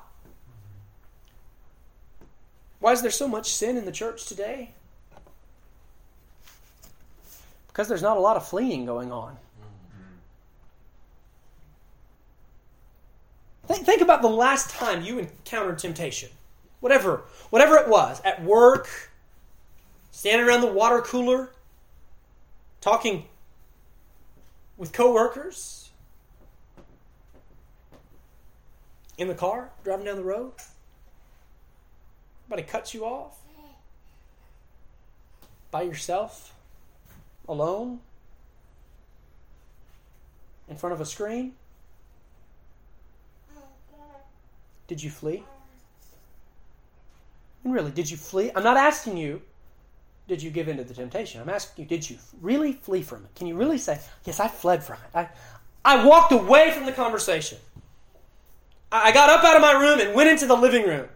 [2.82, 4.72] Why is there so much sin in the church today?
[7.68, 9.36] Because there's not a lot of fleeing going on.
[13.68, 16.30] Think, about the last time you encountered temptation.
[16.80, 18.88] Whatever, whatever it was, at work,
[20.10, 21.50] standing around the water cooler,
[22.80, 23.26] talking
[24.76, 25.90] with coworkers,
[29.18, 30.50] in the car, driving down the road.
[32.52, 33.38] Somebody cuts you off.
[35.70, 36.54] By yourself,
[37.48, 38.00] alone,
[40.68, 41.54] in front of a screen.
[44.86, 45.44] Did you flee?
[47.64, 48.50] And really, did you flee?
[48.54, 49.40] I'm not asking you,
[50.28, 51.40] did you give in to the temptation?
[51.40, 53.34] I'm asking you, did you really flee from it?
[53.34, 55.16] Can you really say, yes, I fled from it?
[55.16, 55.28] I,
[55.86, 57.56] I walked away from the conversation.
[58.94, 61.08] I got up out of my room and went into the living room.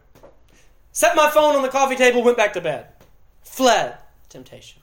[0.97, 2.87] Set my phone on the coffee table, went back to bed.
[3.43, 3.99] Fled
[4.31, 4.81] temptation.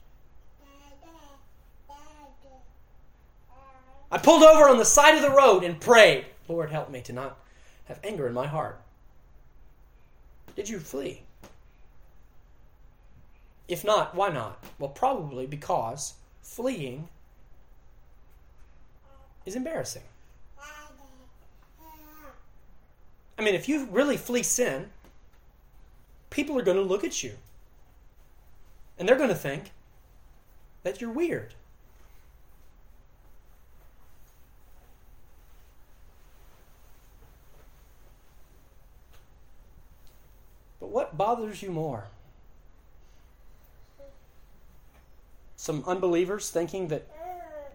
[4.11, 7.14] I pulled over on the side of the road and prayed, Lord, help me to
[7.14, 7.39] not
[7.86, 8.80] have anger in my heart.
[10.55, 11.24] Did you flee?
[13.68, 14.64] If not, why not?
[14.78, 17.07] Well, probably because fleeing
[19.47, 20.03] is embarrassing.
[23.36, 24.91] I mean, if you really flee sin,
[26.34, 27.34] people are going to look at you.
[28.98, 29.72] And they're going to think
[30.82, 31.54] that you're weird.
[40.80, 42.06] But what bothers you more?
[45.56, 47.04] Some unbelievers thinking that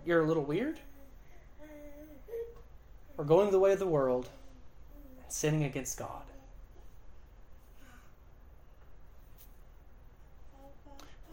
[0.04, 0.80] you're a little weird?
[3.16, 4.28] Or going the way of the world
[5.22, 6.22] and sinning against God?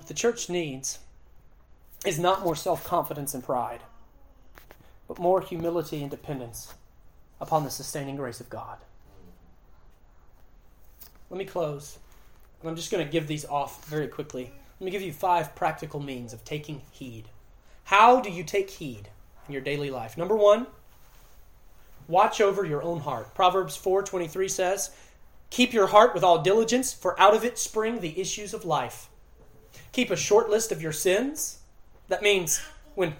[0.07, 0.99] The church needs
[2.05, 3.81] is not more self confidence and pride,
[5.07, 6.73] but more humility and dependence
[7.41, 8.77] upon the sustaining grace of God.
[11.29, 11.97] Let me close.
[12.63, 14.51] I'm just going to give these off very quickly.
[14.79, 17.25] Let me give you five practical means of taking heed.
[17.85, 19.09] How do you take heed
[19.47, 20.17] in your daily life?
[20.17, 20.67] Number one,
[22.07, 23.33] watch over your own heart.
[23.35, 24.91] Proverbs 4:23 says,
[25.49, 29.09] "Keep your heart with all diligence, for out of it spring the issues of life."
[29.95, 31.59] Keep a short list of your sins.
[32.09, 32.61] That means
[32.95, 33.15] when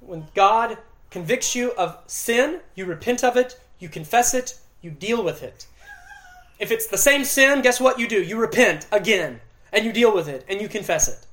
[0.00, 0.76] when God
[1.08, 5.66] convicts you of sin, you repent of it, you confess it, you deal with it.
[6.58, 8.22] If it's the same sin, guess what you do?
[8.22, 9.40] You repent again,
[9.72, 11.26] and you deal with it, and you confess it.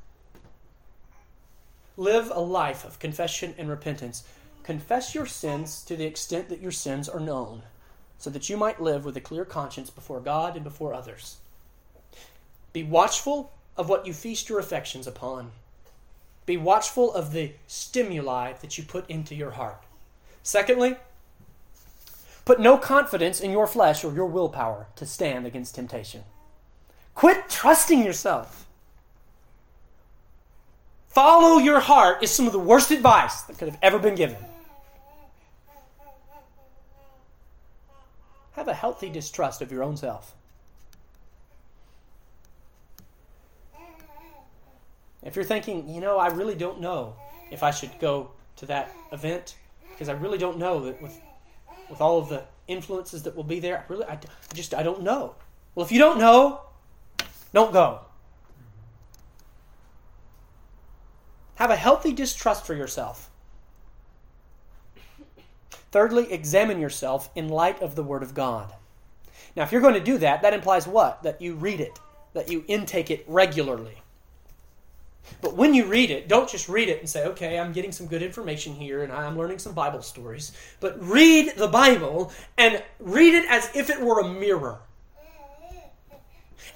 [1.98, 4.24] Live a life of confession and repentance.
[4.64, 7.64] Confess your sins to the extent that your sins are known,
[8.18, 11.40] so that you might live with a clear conscience before God and before others.
[12.72, 15.52] Be watchful of what you feast your affections upon.
[16.46, 19.84] Be watchful of the stimuli that you put into your heart.
[20.44, 20.96] Secondly,
[22.46, 26.24] put no confidence in your flesh or your willpower to stand against temptation.
[27.16, 28.68] Quit trusting yourself.
[31.08, 34.38] Follow your heart is some of the worst advice that could have ever been given.
[38.52, 40.36] Have a healthy distrust of your own self.
[45.26, 47.16] If you're thinking, you know, I really don't know
[47.52, 49.56] if I should go to that event
[49.92, 51.20] because I really don't know that with
[51.90, 54.84] with all of the influences that will be there, I really I, I just I
[54.84, 55.36] don't know.
[55.74, 56.62] Well, if you don't know,
[57.54, 58.02] don't go.
[61.56, 63.30] Have a healthy distrust for yourself.
[65.92, 68.74] Thirdly, examine yourself in light of the Word of God.
[69.56, 71.24] Now, if you're going to do that, that implies what?
[71.24, 71.98] That you read it,
[72.34, 74.02] that you intake it regularly.
[75.42, 78.08] But when you read it, don't just read it and say, okay, I'm getting some
[78.08, 80.52] good information here and I'm learning some Bible stories.
[80.80, 84.80] But read the Bible and read it as if it were a mirror.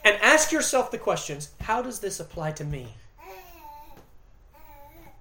[0.03, 2.87] And ask yourself the questions how does this apply to me?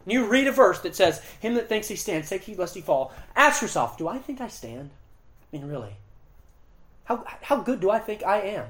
[0.07, 2.81] You read a verse that says, Him that thinks he stands, take heed lest he
[2.81, 3.13] fall.
[3.37, 4.91] Ask yourself, do I think I stand?
[5.53, 5.93] I mean, really?
[7.05, 8.67] How, how good do I think I am?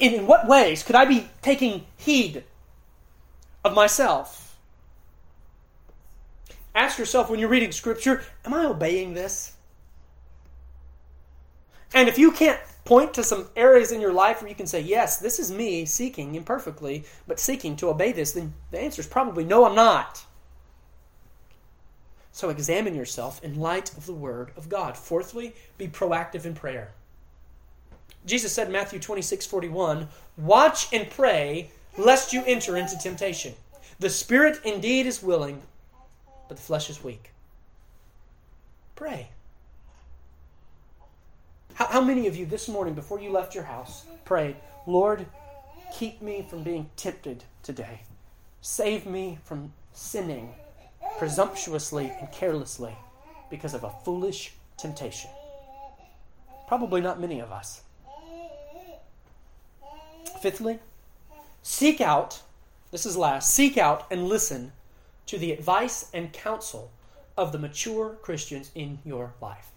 [0.00, 2.44] And in what ways could I be taking heed
[3.64, 4.58] of myself.
[6.74, 9.54] Ask yourself when you're reading Scripture, am I obeying this?
[11.94, 14.80] And if you can't point to some areas in your life where you can say,
[14.80, 19.06] yes, this is me seeking imperfectly, but seeking to obey this, then the answer is
[19.06, 20.24] probably no, I'm not.
[22.32, 24.96] So examine yourself in light of the Word of God.
[24.96, 26.92] Fourthly, be proactive in prayer.
[28.24, 30.08] Jesus said in Matthew 26 41,
[30.38, 33.54] Watch and pray lest you enter into temptation.
[33.98, 35.62] The spirit indeed is willing,
[36.48, 37.30] but the flesh is weak.
[38.94, 39.28] Pray.
[41.74, 45.26] How, how many of you this morning, before you left your house, prayed, Lord,
[45.94, 48.02] keep me from being tempted today?
[48.60, 50.54] Save me from sinning
[51.18, 52.96] presumptuously and carelessly
[53.50, 55.30] because of a foolish temptation.
[56.68, 57.82] Probably not many of us.
[60.40, 60.78] Fifthly,
[61.62, 62.42] Seek out,
[62.90, 64.72] this is last, seek out and listen
[65.26, 66.90] to the advice and counsel
[67.36, 69.68] of the mature Christians in your life.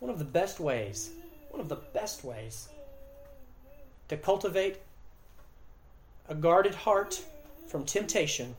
[0.00, 1.10] One of the best ways,
[1.50, 2.68] one of the best ways
[4.08, 4.80] to cultivate
[6.28, 7.22] a guarded heart
[7.66, 8.56] from temptation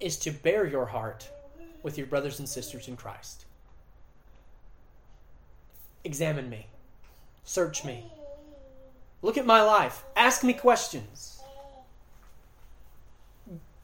[0.00, 1.30] is to bare your heart
[1.82, 3.44] with your brothers and sisters in Christ.
[6.04, 6.66] Examine me,
[7.44, 8.04] search me,
[9.22, 10.04] Look at my life.
[10.14, 11.40] Ask me questions.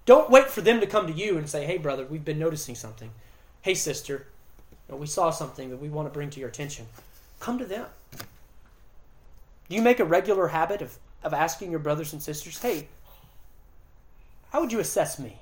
[0.06, 2.74] Don't wait for them to come to you and say, hey, brother, we've been noticing
[2.74, 3.10] something.
[3.62, 4.26] Hey, sister,
[4.88, 6.86] we saw something that we want to bring to your attention.
[7.40, 7.86] Come to them.
[9.68, 12.88] Do you make a regular habit of, of asking your brothers and sisters, hey,
[14.50, 15.38] how would you assess me?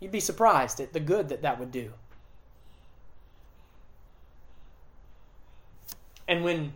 [0.00, 1.92] You'd be surprised at the good that that would do.
[6.26, 6.72] And when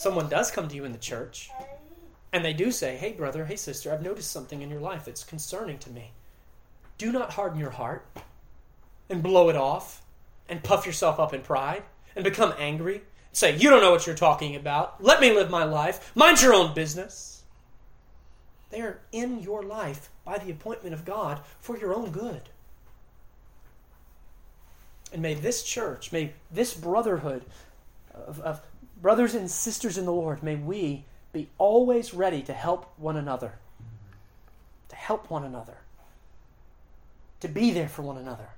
[0.00, 1.50] someone does come to you in the church
[2.32, 5.24] and they do say, Hey, brother, hey, sister, I've noticed something in your life that's
[5.24, 6.12] concerning to me.
[6.96, 8.06] Do not harden your heart
[9.10, 10.02] and blow it off
[10.48, 11.82] and puff yourself up in pride
[12.16, 13.02] and become angry.
[13.32, 15.04] Say, You don't know what you're talking about.
[15.04, 16.12] Let me live my life.
[16.16, 17.42] Mind your own business.
[18.70, 22.42] They are in your life by the appointment of God for your own good.
[25.12, 27.44] And may this church, may this brotherhood
[28.14, 28.62] of, of
[29.00, 33.54] brothers and sisters in the Lord, may we be always ready to help one another.
[34.88, 35.78] To help one another.
[37.40, 38.48] To be there for one another.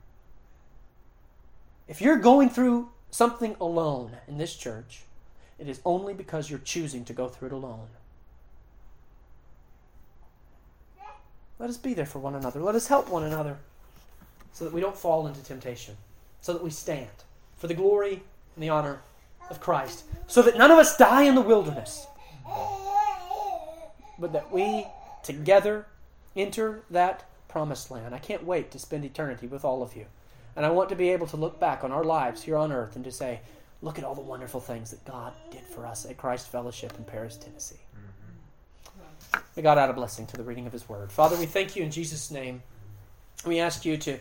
[1.86, 5.02] If you're going through something alone in this church,
[5.58, 7.88] it is only because you're choosing to go through it alone.
[11.58, 12.60] Let us be there for one another.
[12.60, 13.58] Let us help one another
[14.52, 15.96] so that we don't fall into temptation,
[16.40, 17.10] so that we stand
[17.56, 18.22] for the glory
[18.56, 19.00] and the honor
[19.52, 22.06] of Christ, so that none of us die in the wilderness,
[24.18, 24.86] but that we
[25.22, 25.86] together
[26.34, 28.14] enter that promised land.
[28.14, 30.06] I can't wait to spend eternity with all of you.
[30.56, 32.96] And I want to be able to look back on our lives here on earth
[32.96, 33.40] and to say,
[33.82, 37.04] look at all the wonderful things that God did for us at Christ Fellowship in
[37.04, 37.80] Paris, Tennessee.
[37.94, 39.38] Mm-hmm.
[39.56, 41.12] May God add a blessing to the reading of His Word.
[41.12, 42.62] Father, we thank you in Jesus' name.
[43.46, 44.18] We ask you to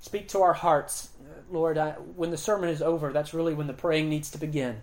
[0.00, 1.10] speak to our hearts.
[1.50, 4.80] Lord, I, when the sermon is over, that's really when the praying needs to begin.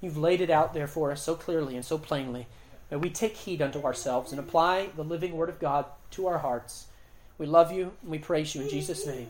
[0.00, 2.46] You've laid it out there for us so clearly and so plainly.
[2.90, 6.38] May we take heed unto ourselves and apply the living Word of God to our
[6.38, 6.86] hearts.
[7.38, 9.28] We love you and we praise you in Jesus' name.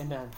[0.00, 0.30] Amen.